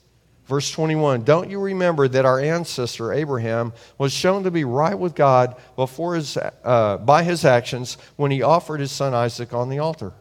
Verse 0.46 0.70
21 0.70 1.24
Don't 1.24 1.50
you 1.50 1.58
remember 1.58 2.06
that 2.06 2.24
our 2.24 2.38
ancestor 2.38 3.12
Abraham 3.12 3.72
was 3.98 4.12
shown 4.12 4.44
to 4.44 4.52
be 4.52 4.62
right 4.62 4.96
with 4.96 5.16
God 5.16 5.56
before 5.74 6.14
his, 6.14 6.36
uh, 6.36 6.98
by 6.98 7.24
his 7.24 7.44
actions 7.44 7.98
when 8.14 8.30
he 8.30 8.42
offered 8.42 8.78
his 8.78 8.92
son 8.92 9.12
Isaac 9.12 9.52
on 9.52 9.70
the 9.70 9.80
altar? 9.80 10.12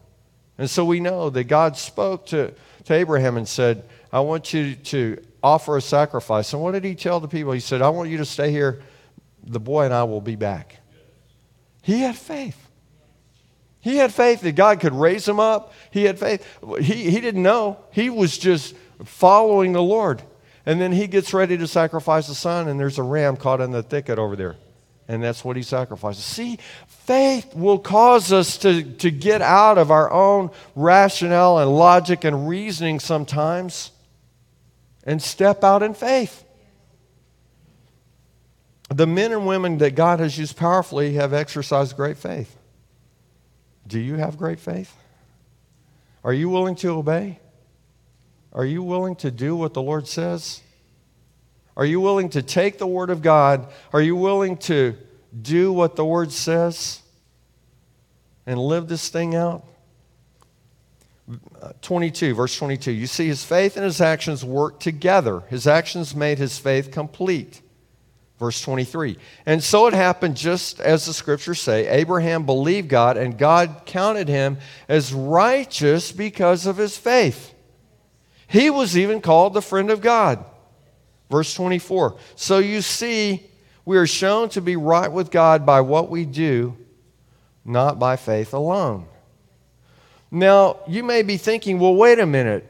And 0.57 0.67
so 0.67 0.83
we 0.83 0.99
know 0.99 1.29
that 1.29 1.43
God 1.43 1.77
spoke 1.77 2.25
to, 2.27 2.51
to 2.85 2.93
Abraham 2.95 3.37
and 3.37 3.47
said, 3.47 3.83
I 4.11 4.21
want 4.21 4.51
you 4.51 4.73
to 4.73 5.23
offer 5.43 5.77
a 5.77 5.81
sacrifice. 5.81 6.53
And 6.53 6.63
what 6.63 6.71
did 6.71 6.85
he 6.85 6.95
tell 6.95 7.19
the 7.19 7.27
people? 7.27 7.51
He 7.51 7.59
said, 7.59 7.83
I 7.83 7.89
want 7.89 8.09
you 8.09 8.17
to 8.17 8.25
stay 8.25 8.49
here. 8.49 8.81
The 9.43 9.59
boy 9.59 9.85
and 9.85 9.93
I 9.93 10.05
will 10.05 10.21
be 10.21 10.37
back. 10.37 10.77
He 11.83 11.99
had 11.99 12.15
faith. 12.15 12.62
He 13.83 13.97
had 13.97 14.13
faith 14.13 14.39
that 14.41 14.55
God 14.55 14.79
could 14.79 14.93
raise 14.93 15.27
him 15.27 15.41
up. 15.41 15.73
He 15.91 16.05
had 16.05 16.17
faith. 16.17 16.47
He, 16.79 17.11
he 17.11 17.19
didn't 17.19 17.43
know. 17.43 17.79
He 17.91 18.09
was 18.09 18.37
just 18.37 18.75
following 19.03 19.73
the 19.73 19.83
Lord. 19.83 20.23
And 20.65 20.79
then 20.79 20.93
he 20.93 21.05
gets 21.05 21.33
ready 21.33 21.57
to 21.57 21.67
sacrifice 21.67 22.27
the 22.27 22.33
son, 22.33 22.69
and 22.69 22.79
there's 22.79 22.97
a 22.97 23.03
ram 23.03 23.35
caught 23.35 23.59
in 23.59 23.71
the 23.71 23.83
thicket 23.83 24.17
over 24.17 24.37
there. 24.37 24.55
And 25.09 25.21
that's 25.21 25.43
what 25.43 25.57
he 25.57 25.63
sacrifices. 25.63 26.23
See, 26.23 26.59
faith 26.87 27.53
will 27.53 27.77
cause 27.77 28.31
us 28.31 28.57
to, 28.59 28.83
to 28.83 29.11
get 29.11 29.41
out 29.41 29.77
of 29.77 29.91
our 29.91 30.09
own 30.09 30.51
rationale 30.77 31.59
and 31.59 31.69
logic 31.69 32.23
and 32.23 32.47
reasoning 32.47 33.01
sometimes 33.01 33.91
and 35.03 35.21
step 35.21 35.61
out 35.65 35.83
in 35.83 35.93
faith. 35.93 36.45
The 38.87 39.07
men 39.07 39.33
and 39.33 39.45
women 39.45 39.79
that 39.79 39.95
God 39.95 40.21
has 40.21 40.37
used 40.37 40.55
powerfully 40.55 41.15
have 41.15 41.33
exercised 41.33 41.97
great 41.97 42.17
faith. 42.17 42.55
Do 43.87 43.99
you 43.99 44.15
have 44.15 44.37
great 44.37 44.59
faith? 44.59 44.95
Are 46.23 46.33
you 46.33 46.49
willing 46.49 46.75
to 46.75 46.89
obey? 46.89 47.39
Are 48.53 48.65
you 48.65 48.83
willing 48.83 49.15
to 49.17 49.31
do 49.31 49.55
what 49.55 49.73
the 49.73 49.81
Lord 49.81 50.07
says? 50.07 50.61
Are 51.75 51.85
you 51.85 51.99
willing 51.99 52.29
to 52.29 52.41
take 52.41 52.77
the 52.77 52.87
Word 52.87 53.09
of 53.09 53.21
God? 53.21 53.67
Are 53.91 54.01
you 54.01 54.15
willing 54.15 54.57
to 54.57 54.95
do 55.41 55.73
what 55.73 55.95
the 55.95 56.05
Word 56.05 56.31
says 56.31 57.01
and 58.45 58.59
live 58.59 58.87
this 58.87 59.09
thing 59.09 59.35
out? 59.35 59.65
Uh, 61.61 61.71
22, 61.81 62.35
verse 62.35 62.55
22. 62.57 62.91
You 62.91 63.07
see, 63.07 63.27
his 63.27 63.43
faith 63.43 63.75
and 63.75 63.85
his 63.85 64.01
actions 64.01 64.43
work 64.43 64.79
together. 64.79 65.41
His 65.49 65.65
actions 65.65 66.15
made 66.15 66.37
his 66.37 66.59
faith 66.59 66.91
complete. 66.91 67.61
Verse 68.43 68.61
23. 68.61 69.17
And 69.45 69.63
so 69.63 69.87
it 69.87 69.93
happened 69.93 70.35
just 70.35 70.81
as 70.81 71.05
the 71.05 71.13
scriptures 71.13 71.61
say 71.61 71.87
Abraham 71.87 72.45
believed 72.45 72.89
God, 72.89 73.15
and 73.15 73.37
God 73.37 73.83
counted 73.85 74.27
him 74.27 74.57
as 74.89 75.13
righteous 75.13 76.11
because 76.11 76.65
of 76.65 76.75
his 76.75 76.97
faith. 76.97 77.53
He 78.45 78.69
was 78.69 78.97
even 78.97 79.21
called 79.21 79.53
the 79.53 79.61
friend 79.61 79.89
of 79.89 80.01
God. 80.01 80.43
Verse 81.31 81.53
24. 81.53 82.17
So 82.35 82.57
you 82.57 82.81
see, 82.81 83.49
we 83.85 83.95
are 83.95 84.05
shown 84.05 84.49
to 84.49 84.59
be 84.59 84.75
right 84.75 85.09
with 85.09 85.31
God 85.31 85.65
by 85.65 85.79
what 85.79 86.09
we 86.09 86.25
do, 86.25 86.75
not 87.63 87.97
by 87.97 88.17
faith 88.17 88.53
alone. 88.53 89.05
Now, 90.29 90.79
you 90.85 91.01
may 91.01 91.21
be 91.21 91.37
thinking, 91.37 91.79
well, 91.79 91.95
wait 91.95 92.19
a 92.19 92.25
minute. 92.25 92.69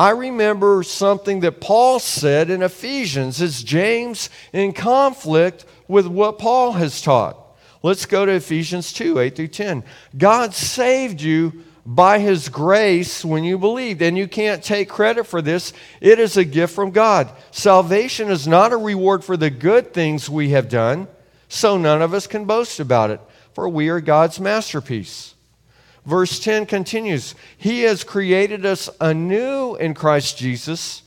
I 0.00 0.12
remember 0.12 0.82
something 0.82 1.40
that 1.40 1.60
Paul 1.60 1.98
said 1.98 2.48
in 2.48 2.62
Ephesians. 2.62 3.42
Is 3.42 3.62
James 3.62 4.30
in 4.50 4.72
conflict 4.72 5.66
with 5.88 6.06
what 6.06 6.38
Paul 6.38 6.72
has 6.72 7.02
taught? 7.02 7.36
Let's 7.82 8.06
go 8.06 8.24
to 8.24 8.32
Ephesians 8.32 8.94
2 8.94 9.18
8 9.18 9.36
through 9.36 9.48
10. 9.48 9.84
God 10.16 10.54
saved 10.54 11.20
you 11.20 11.64
by 11.84 12.18
his 12.18 12.48
grace 12.48 13.22
when 13.26 13.44
you 13.44 13.58
believed, 13.58 14.00
and 14.00 14.16
you 14.16 14.26
can't 14.26 14.64
take 14.64 14.88
credit 14.88 15.24
for 15.24 15.42
this. 15.42 15.74
It 16.00 16.18
is 16.18 16.38
a 16.38 16.46
gift 16.46 16.74
from 16.74 16.92
God. 16.92 17.30
Salvation 17.50 18.30
is 18.30 18.48
not 18.48 18.72
a 18.72 18.78
reward 18.78 19.22
for 19.22 19.36
the 19.36 19.50
good 19.50 19.92
things 19.92 20.30
we 20.30 20.48
have 20.48 20.70
done, 20.70 21.08
so 21.50 21.76
none 21.76 22.00
of 22.00 22.14
us 22.14 22.26
can 22.26 22.46
boast 22.46 22.80
about 22.80 23.10
it, 23.10 23.20
for 23.52 23.68
we 23.68 23.90
are 23.90 24.00
God's 24.00 24.40
masterpiece. 24.40 25.34
Verse 26.10 26.40
10 26.40 26.66
continues 26.66 27.36
He 27.56 27.82
has 27.82 28.02
created 28.02 28.66
us 28.66 28.90
anew 29.00 29.76
in 29.76 29.94
Christ 29.94 30.36
Jesus 30.36 31.02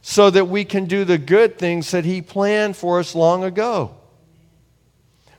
so 0.00 0.30
that 0.30 0.48
we 0.48 0.64
can 0.64 0.86
do 0.86 1.04
the 1.04 1.18
good 1.18 1.58
things 1.58 1.90
that 1.90 2.06
He 2.06 2.22
planned 2.22 2.74
for 2.74 2.98
us 2.98 3.14
long 3.14 3.44
ago. 3.44 3.94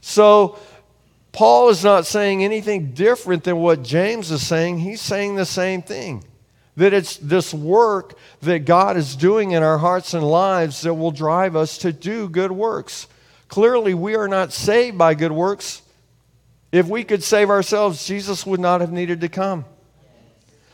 So, 0.02 0.60
Paul 1.32 1.70
is 1.70 1.84
not 1.84 2.06
saying 2.06 2.44
anything 2.44 2.94
different 2.94 3.44
than 3.44 3.58
what 3.58 3.82
James 3.82 4.30
is 4.30 4.46
saying. 4.46 4.80
He's 4.80 5.02
saying 5.02 5.36
the 5.36 5.46
same 5.46 5.82
thing 5.82 6.24
that 6.76 6.94
it's 6.94 7.18
this 7.18 7.56
work 7.56 8.16
that 8.42 8.66
God 8.66 8.98
is 8.98 9.16
doing 9.16 9.52
in 9.52 9.64
our 9.64 9.80
hearts 9.80 10.14
and 10.14 10.24
lives 10.24 10.82
that 10.82 10.94
will 10.94 11.12
drive 11.12 11.56
us 11.56 11.80
to 11.80 11.92
do 11.92 12.30
good 12.30 12.52
works. 12.52 13.08
Clearly, 13.48 13.96
we 13.96 14.16
are 14.16 14.28
not 14.28 14.54
saved 14.54 14.96
by 14.96 15.16
good 15.16 15.32
works. 15.32 15.82
If 16.72 16.88
we 16.88 17.04
could 17.04 17.24
save 17.24 17.50
ourselves, 17.50 18.06
Jesus 18.06 18.46
would 18.46 18.60
not 18.60 18.82
have 18.82 18.92
needed 18.92 19.22
to 19.22 19.30
come. 19.30 19.66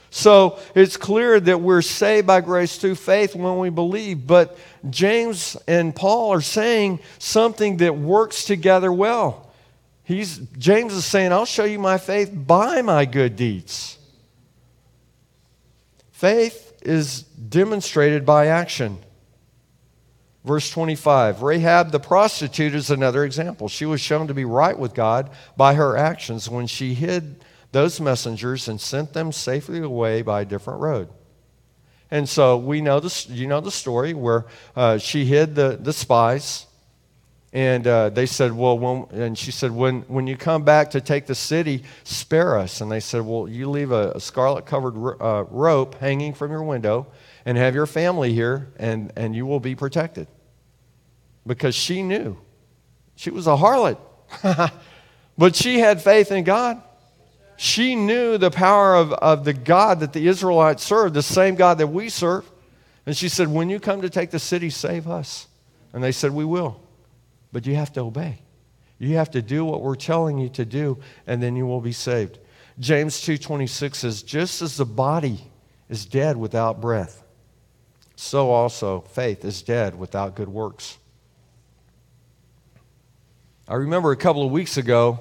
So 0.09 0.59
it's 0.75 0.95
clear 0.95 1.39
that 1.39 1.59
we're 1.59 1.81
saved 1.81 2.27
by 2.27 2.41
grace 2.41 2.77
through 2.77 2.95
faith 2.95 3.35
when 3.35 3.57
we 3.57 3.69
believe. 3.69 4.27
But 4.27 4.57
James 4.89 5.57
and 5.67 5.95
Paul 5.95 6.33
are 6.33 6.41
saying 6.41 6.99
something 7.17 7.77
that 7.77 7.97
works 7.97 8.45
together 8.45 8.93
well. 8.93 9.51
He's, 10.03 10.37
James 10.37 10.93
is 10.93 11.05
saying, 11.05 11.31
I'll 11.31 11.45
show 11.45 11.63
you 11.63 11.79
my 11.79 11.97
faith 11.97 12.31
by 12.31 12.83
my 12.83 13.05
good 13.05 13.35
deeds. 13.35 13.97
Faith 16.11 16.79
is 16.83 17.23
demonstrated 17.23 18.25
by 18.25 18.47
action. 18.47 18.99
Verse 20.43 20.69
25 20.69 21.41
Rahab 21.41 21.91
the 21.91 21.99
prostitute 21.99 22.75
is 22.75 22.89
another 22.89 23.23
example. 23.23 23.67
She 23.67 23.85
was 23.85 24.01
shown 24.01 24.27
to 24.27 24.33
be 24.33 24.45
right 24.45 24.77
with 24.77 24.93
God 24.93 25.29
by 25.55 25.75
her 25.75 25.95
actions 25.95 26.49
when 26.49 26.67
she 26.67 26.93
hid 26.93 27.43
those 27.71 27.99
messengers 27.99 28.67
and 28.67 28.79
sent 28.79 29.13
them 29.13 29.31
safely 29.31 29.79
away 29.79 30.21
by 30.21 30.41
a 30.41 30.45
different 30.45 30.81
road. 30.81 31.09
And 32.11 32.29
so 32.29 32.57
we 32.57 32.81
know 32.81 32.99
this, 32.99 33.27
you 33.27 33.47
know 33.47 33.61
the 33.61 33.71
story 33.71 34.13
where 34.13 34.45
uh, 34.75 34.99
she 34.99 35.25
hid 35.25 35.55
the, 35.55 35.79
the 35.81 35.93
spies 35.93 36.67
and 37.53 37.85
uh, 37.85 38.09
they 38.09 38.25
said, 38.25 38.51
Well, 38.51 38.77
when, 38.77 39.05
and 39.11 39.37
she 39.37 39.51
said, 39.51 39.71
when, 39.71 40.01
when 40.03 40.25
you 40.25 40.35
come 40.35 40.63
back 40.63 40.91
to 40.91 41.01
take 41.01 41.27
the 41.27 41.35
city, 41.35 41.83
spare 42.03 42.57
us. 42.57 42.81
And 42.81 42.91
they 42.91 42.99
said, 42.99 43.21
Well, 43.21 43.47
you 43.47 43.69
leave 43.69 43.91
a, 43.91 44.11
a 44.11 44.19
scarlet 44.19 44.65
covered 44.65 44.95
uh, 45.21 45.45
rope 45.49 45.95
hanging 45.99 46.33
from 46.33 46.51
your 46.51 46.63
window 46.63 47.07
and 47.45 47.57
have 47.57 47.75
your 47.75 47.85
family 47.85 48.33
here, 48.33 48.71
and, 48.77 49.11
and 49.15 49.35
you 49.35 49.45
will 49.45 49.59
be 49.59 49.75
protected. 49.75 50.27
Because 51.45 51.75
she 51.75 52.01
knew. 52.03 52.37
She 53.15 53.29
was 53.29 53.47
a 53.47 53.55
harlot. 53.57 53.97
but 55.37 55.55
she 55.55 55.79
had 55.79 56.01
faith 56.01 56.31
in 56.31 56.43
God. 56.43 56.81
She 57.57 57.95
knew 57.95 58.37
the 58.37 58.49
power 58.49 58.95
of, 58.95 59.13
of 59.13 59.43
the 59.43 59.53
God 59.53 59.99
that 59.99 60.13
the 60.13 60.27
Israelites 60.27 60.83
served, 60.83 61.13
the 61.13 61.21
same 61.21 61.55
God 61.55 61.77
that 61.77 61.87
we 61.87 62.09
serve. 62.09 62.49
And 63.05 63.15
she 63.15 63.29
said, 63.29 63.47
When 63.47 63.69
you 63.69 63.79
come 63.79 64.01
to 64.01 64.09
take 64.09 64.31
the 64.31 64.39
city, 64.39 64.69
save 64.69 65.07
us. 65.07 65.47
And 65.91 66.03
they 66.03 66.11
said, 66.11 66.31
We 66.31 66.45
will 66.45 66.79
but 67.53 67.67
you 67.67 67.75
have 67.75 67.93
to 67.93 68.01
obey. 68.01 68.39
You 68.97 69.15
have 69.17 69.31
to 69.31 69.41
do 69.41 69.63
what 69.63 69.81
we're 69.81 69.95
telling 69.95 70.39
you 70.39 70.49
to 70.49 70.65
do, 70.65 70.97
and 71.27 71.41
then 71.41 71.55
you 71.55 71.65
will 71.65 71.81
be 71.81 71.93
saved. 71.93 72.39
James 72.79 73.21
2:26 73.21 73.99
says, 73.99 74.23
"Just 74.23 74.61
as 74.61 74.75
the 74.75 74.85
body 74.85 75.51
is 75.87 76.05
dead 76.05 76.35
without 76.35 76.81
breath, 76.81 77.22
so 78.15 78.51
also 78.51 79.01
faith 79.01 79.43
is 79.43 79.61
dead 79.61 79.95
without 79.95 80.35
good 80.35 80.49
works." 80.49 80.97
I 83.67 83.75
remember 83.75 84.11
a 84.11 84.17
couple 84.17 84.45
of 84.45 84.51
weeks 84.51 84.75
ago 84.75 85.19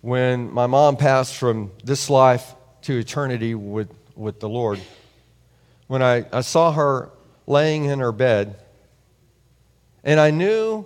when 0.00 0.52
my 0.52 0.66
mom 0.66 0.96
passed 0.96 1.36
from 1.36 1.70
this 1.84 2.10
life 2.10 2.54
to 2.82 2.98
eternity 2.98 3.54
with, 3.54 3.88
with 4.16 4.40
the 4.40 4.48
Lord. 4.48 4.80
When 5.86 6.02
I, 6.02 6.26
I 6.32 6.40
saw 6.40 6.72
her 6.72 7.10
laying 7.46 7.84
in 7.84 8.00
her 8.00 8.12
bed, 8.12 8.56
and 10.02 10.20
I 10.20 10.30
knew 10.30 10.84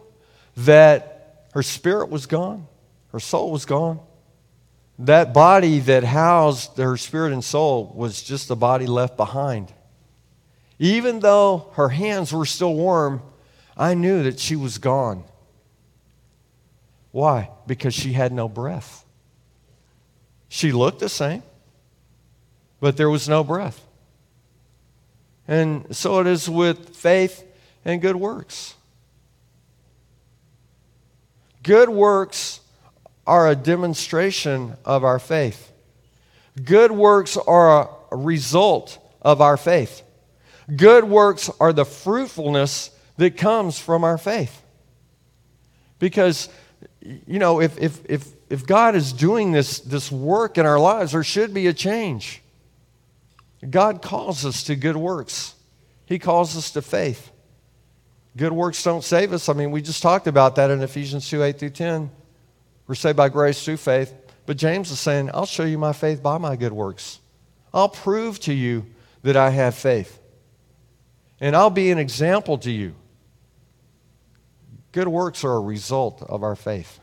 that 0.58 1.46
her 1.54 1.62
spirit 1.62 2.10
was 2.10 2.26
gone, 2.26 2.68
her 3.12 3.18
soul 3.18 3.50
was 3.50 3.64
gone. 3.64 3.98
That 5.00 5.32
body 5.32 5.78
that 5.80 6.04
housed 6.04 6.76
her 6.76 6.96
spirit 6.96 7.32
and 7.32 7.42
soul 7.42 7.92
was 7.96 8.22
just 8.22 8.50
a 8.50 8.56
body 8.56 8.86
left 8.86 9.16
behind. 9.16 9.72
Even 10.78 11.20
though 11.20 11.70
her 11.74 11.88
hands 11.88 12.32
were 12.32 12.46
still 12.46 12.74
warm, 12.74 13.22
I 13.76 13.94
knew 13.94 14.22
that 14.24 14.38
she 14.38 14.56
was 14.56 14.78
gone. 14.78 15.24
Why? 17.10 17.50
Because 17.66 17.94
she 17.94 18.12
had 18.12 18.32
no 18.32 18.48
breath. 18.48 19.04
She 20.48 20.72
looked 20.72 21.00
the 21.00 21.08
same, 21.08 21.42
but 22.80 22.96
there 22.96 23.10
was 23.10 23.28
no 23.28 23.42
breath. 23.42 23.84
And 25.46 25.96
so 25.96 26.20
it 26.20 26.26
is 26.26 26.48
with 26.48 26.94
faith 26.94 27.44
and 27.84 28.00
good 28.00 28.16
works. 28.16 28.74
Good 31.62 31.88
works 31.88 32.60
are 33.26 33.48
a 33.48 33.56
demonstration 33.56 34.76
of 34.84 35.04
our 35.04 35.18
faith. 35.18 35.72
Good 36.62 36.92
works 36.92 37.36
are 37.36 37.90
a 38.10 38.16
result 38.16 38.98
of 39.20 39.40
our 39.40 39.56
faith. 39.56 40.02
Good 40.74 41.04
works 41.04 41.50
are 41.60 41.72
the 41.72 41.84
fruitfulness 41.84 42.90
that 43.16 43.36
comes 43.36 43.78
from 43.78 44.04
our 44.04 44.18
faith. 44.18 44.62
Because, 45.98 46.48
you 47.00 47.38
know, 47.38 47.60
if, 47.60 47.78
if, 47.78 48.00
if, 48.08 48.28
if 48.50 48.66
God 48.66 48.94
is 48.94 49.12
doing 49.12 49.52
this, 49.52 49.80
this 49.80 50.12
work 50.12 50.58
in 50.58 50.66
our 50.66 50.78
lives, 50.78 51.12
there 51.12 51.24
should 51.24 51.52
be 51.52 51.66
a 51.66 51.72
change. 51.72 52.42
God 53.68 54.02
calls 54.02 54.44
us 54.44 54.62
to 54.64 54.76
good 54.76 54.96
works, 54.96 55.54
He 56.06 56.18
calls 56.18 56.56
us 56.56 56.70
to 56.72 56.82
faith. 56.82 57.32
Good 58.36 58.52
works 58.52 58.80
don't 58.84 59.02
save 59.02 59.32
us. 59.32 59.48
I 59.48 59.52
mean, 59.52 59.72
we 59.72 59.82
just 59.82 60.00
talked 60.00 60.28
about 60.28 60.54
that 60.56 60.70
in 60.70 60.80
Ephesians 60.80 61.28
2 61.28 61.42
8 61.42 61.58
through 61.58 61.70
10. 61.70 62.10
We're 62.86 62.94
saved 62.94 63.16
by 63.16 63.30
grace 63.30 63.64
through 63.64 63.78
faith. 63.78 64.14
But 64.46 64.56
James 64.56 64.90
is 64.92 65.00
saying, 65.00 65.30
I'll 65.34 65.44
show 65.44 65.64
you 65.64 65.76
my 65.76 65.92
faith 65.92 66.22
by 66.22 66.38
my 66.38 66.54
good 66.54 66.72
works. 66.72 67.18
I'll 67.74 67.88
prove 67.88 68.38
to 68.40 68.54
you 68.54 68.86
that 69.22 69.36
I 69.36 69.50
have 69.50 69.74
faith. 69.74 70.18
And 71.40 71.54
I'll 71.54 71.70
be 71.70 71.90
an 71.90 71.98
example 71.98 72.58
to 72.58 72.70
you. 72.70 72.94
Good 74.92 75.08
works 75.08 75.44
are 75.44 75.52
a 75.52 75.60
result 75.60 76.22
of 76.22 76.42
our 76.42 76.56
faith. 76.56 76.98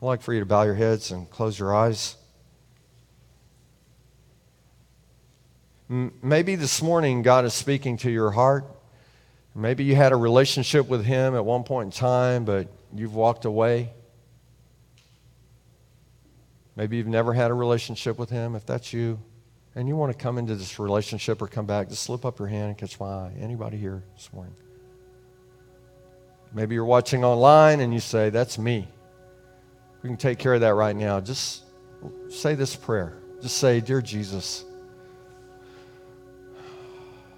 I'd 0.00 0.06
like 0.06 0.22
for 0.22 0.32
you 0.32 0.40
to 0.40 0.46
bow 0.46 0.62
your 0.62 0.74
heads 0.74 1.10
and 1.10 1.28
close 1.28 1.58
your 1.58 1.74
eyes. 1.74 2.16
Maybe 5.88 6.54
this 6.54 6.80
morning 6.80 7.22
God 7.22 7.44
is 7.44 7.52
speaking 7.52 7.96
to 7.98 8.10
your 8.10 8.30
heart. 8.30 8.64
Maybe 9.54 9.82
you 9.82 9.96
had 9.96 10.12
a 10.12 10.16
relationship 10.16 10.86
with 10.86 11.04
Him 11.04 11.34
at 11.34 11.44
one 11.44 11.64
point 11.64 11.86
in 11.86 11.90
time, 11.90 12.44
but 12.44 12.68
you've 12.94 13.14
walked 13.14 13.44
away. 13.44 13.92
Maybe 16.76 16.96
you've 16.96 17.08
never 17.08 17.32
had 17.32 17.50
a 17.50 17.54
relationship 17.54 18.18
with 18.18 18.30
Him. 18.30 18.54
If 18.54 18.64
that's 18.64 18.92
you, 18.92 19.18
and 19.74 19.86
you 19.88 19.96
want 19.96 20.12
to 20.12 20.18
come 20.18 20.38
into 20.38 20.56
this 20.56 20.78
relationship 20.78 21.40
or 21.40 21.46
come 21.46 21.66
back, 21.66 21.88
just 21.88 22.02
slip 22.02 22.24
up 22.24 22.38
your 22.38 22.48
hand 22.48 22.68
and 22.68 22.78
catch 22.78 22.98
my 22.98 23.06
eye. 23.06 23.32
Anybody 23.40 23.76
here 23.76 24.02
this 24.16 24.32
morning? 24.32 24.54
Maybe 26.52 26.74
you're 26.74 26.84
watching 26.84 27.24
online 27.24 27.80
and 27.80 27.94
you 27.94 28.00
say, 28.00 28.30
That's 28.30 28.58
me. 28.58 28.88
We 30.02 30.08
can 30.08 30.16
take 30.16 30.38
care 30.38 30.54
of 30.54 30.60
that 30.62 30.74
right 30.74 30.96
now. 30.96 31.20
Just 31.20 31.64
say 32.28 32.54
this 32.54 32.74
prayer. 32.74 33.18
Just 33.40 33.58
say, 33.58 33.80
Dear 33.80 34.02
Jesus, 34.02 34.64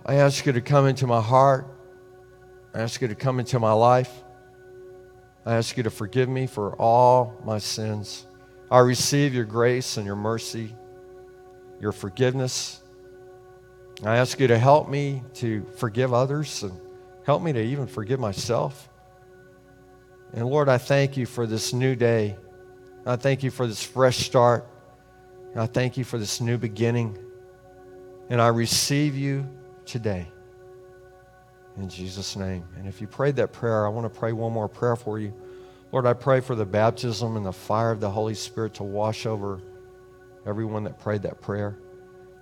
I 0.07 0.14
ask 0.14 0.47
you 0.47 0.53
to 0.53 0.61
come 0.61 0.87
into 0.87 1.07
my 1.07 1.21
heart. 1.21 1.66
I 2.75 2.81
ask 2.81 3.03
you 3.03 3.09
to 3.09 3.14
come 3.14 3.38
into 3.38 3.59
my 3.59 3.73
life. 3.73 4.11
I 5.45 5.57
ask 5.57 5.77
you 5.77 5.83
to 5.83 5.90
forgive 5.90 6.29
me 6.29 6.47
for 6.47 6.75
all 6.77 7.37
my 7.45 7.59
sins. 7.59 8.27
I 8.71 8.79
receive 8.79 9.35
your 9.35 9.45
grace 9.45 9.99
and 9.99 10.07
your 10.07 10.16
mercy, 10.16 10.75
your 11.83 11.92
forgiveness. 11.92 12.81
I 14.03 14.16
ask 14.16 14.40
you 14.40 14.47
to 14.47 14.59
help 14.59 14.88
me 14.88 15.23
to 15.35 15.66
forgive 15.77 16.14
others 16.14 16.62
and 16.62 16.73
help 17.27 17.42
me 17.42 17.53
to 17.53 17.62
even 17.62 17.87
forgive 17.87 18.18
myself. 18.18 18.88
And 20.33 20.47
Lord, 20.47 20.71
I 20.71 20.79
thank 20.79 21.18
you 21.18 21.27
for 21.27 21.47
this 21.47 21.75
new 21.75 21.95
day 21.95 22.38
I 23.05 23.16
thank 23.16 23.42
you 23.42 23.51
for 23.51 23.66
this 23.66 23.83
fresh 23.83 24.18
start. 24.18 24.66
I 25.57 25.66
thank 25.66 25.97
you 25.97 26.05
for 26.05 26.18
this 26.18 26.40
new 26.40 26.57
beginning. 26.57 27.18
And 28.31 28.40
I 28.40 28.49
receive 28.49 29.16
you 29.16 29.47
today. 29.85 30.29
In 31.77 31.88
Jesus' 31.88 32.37
name. 32.37 32.64
And 32.77 32.87
if 32.87 33.01
you 33.01 33.07
prayed 33.09 33.37
that 33.37 33.53
prayer, 33.53 33.87
I 33.87 33.88
want 33.88 34.12
to 34.12 34.18
pray 34.18 34.33
one 34.33 34.53
more 34.53 34.68
prayer 34.68 34.95
for 34.95 35.18
you. 35.18 35.35
Lord, 35.90 36.07
I 36.07 36.12
pray 36.12 36.40
for 36.40 36.55
the 36.55 36.64
baptism 36.64 37.37
and 37.37 37.45
the 37.45 37.53
fire 37.53 37.90
of 37.90 38.01
the 38.01 38.11
Holy 38.11 38.35
Spirit 38.35 38.75
to 38.75 38.85
wash 38.85 39.27
over 39.27 39.61
everyone 40.46 40.85
that 40.85 40.98
prayed 40.98 41.22
that 41.22 41.40
prayer. 41.40 41.78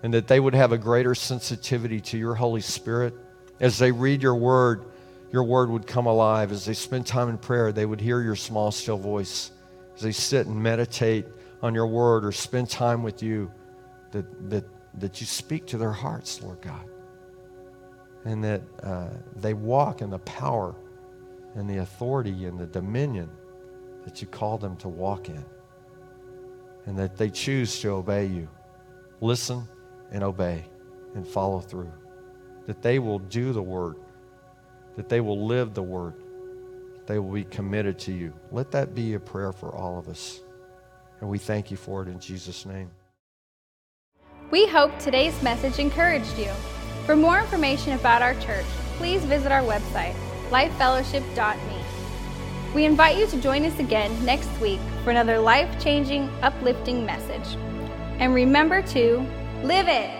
And 0.02 0.14
that 0.14 0.28
they 0.28 0.40
would 0.40 0.54
have 0.54 0.72
a 0.72 0.78
greater 0.78 1.14
sensitivity 1.14 2.00
to 2.00 2.18
your 2.18 2.34
Holy 2.34 2.62
Spirit. 2.62 3.14
As 3.60 3.78
they 3.78 3.92
read 3.92 4.22
your 4.22 4.34
word, 4.34 4.86
your 5.30 5.44
word 5.44 5.68
would 5.70 5.86
come 5.86 6.06
alive. 6.06 6.52
As 6.52 6.64
they 6.64 6.74
spend 6.74 7.06
time 7.06 7.28
in 7.28 7.36
prayer, 7.36 7.72
they 7.72 7.84
would 7.84 8.00
hear 8.00 8.22
your 8.22 8.36
small, 8.36 8.70
still 8.72 8.96
voice. 8.96 9.50
As 9.94 10.00
they 10.00 10.12
sit 10.12 10.46
and 10.46 10.56
meditate 10.62 11.26
on 11.62 11.74
your 11.74 11.86
word 11.86 12.24
or 12.24 12.32
spend 12.32 12.70
time 12.70 13.02
with 13.02 13.22
you, 13.22 13.52
that, 14.12 14.50
that, 14.50 14.64
that 14.98 15.20
you 15.20 15.26
speak 15.26 15.66
to 15.66 15.78
their 15.78 15.92
hearts, 15.92 16.42
Lord 16.42 16.62
God 16.62 16.90
and 18.24 18.44
that 18.44 18.62
uh, 18.82 19.08
they 19.36 19.54
walk 19.54 20.02
in 20.02 20.10
the 20.10 20.18
power 20.20 20.74
and 21.54 21.68
the 21.68 21.78
authority 21.78 22.44
and 22.44 22.58
the 22.58 22.66
dominion 22.66 23.28
that 24.04 24.20
you 24.20 24.28
call 24.28 24.58
them 24.58 24.76
to 24.76 24.88
walk 24.88 25.28
in, 25.28 25.44
and 26.90 26.98
that 26.98 27.16
they 27.16 27.30
choose 27.30 27.78
to 27.78 27.88
obey 27.90 28.26
you. 28.26 28.48
Listen 29.20 29.62
and 30.10 30.24
obey 30.24 30.64
and 31.14 31.24
follow 31.24 31.60
through. 31.60 31.92
That 32.66 32.82
they 32.82 32.98
will 32.98 33.20
do 33.20 33.52
the 33.52 33.62
word, 33.62 33.94
that 34.96 35.08
they 35.08 35.20
will 35.20 35.46
live 35.46 35.72
the 35.72 35.84
word, 35.84 36.14
they 37.06 37.20
will 37.20 37.30
be 37.30 37.44
committed 37.44 37.96
to 38.00 38.12
you. 38.12 38.34
Let 38.50 38.72
that 38.72 38.92
be 38.92 39.14
a 39.14 39.20
prayer 39.20 39.52
for 39.52 39.72
all 39.72 40.00
of 40.00 40.08
us. 40.08 40.40
And 41.20 41.30
we 41.30 41.38
thank 41.38 41.70
you 41.70 41.76
for 41.76 42.02
it 42.02 42.08
in 42.08 42.18
Jesus' 42.18 42.66
name. 42.66 42.90
We 44.50 44.66
hope 44.66 44.98
today's 44.98 45.40
message 45.44 45.78
encouraged 45.78 46.36
you. 46.36 46.50
For 47.06 47.14
more 47.14 47.38
information 47.38 47.92
about 47.92 48.20
our 48.20 48.34
church, 48.40 48.66
please 48.96 49.22
visit 49.22 49.52
our 49.52 49.62
website, 49.62 50.16
lifefellowship.me. 50.50 51.79
We 52.74 52.84
invite 52.84 53.18
you 53.18 53.26
to 53.26 53.40
join 53.40 53.64
us 53.64 53.78
again 53.80 54.24
next 54.24 54.48
week 54.60 54.80
for 55.02 55.10
another 55.10 55.38
life 55.40 55.82
changing, 55.82 56.28
uplifting 56.42 57.04
message. 57.04 57.56
And 58.20 58.32
remember 58.32 58.80
to 58.82 59.26
live 59.64 59.88
it! 59.88 60.19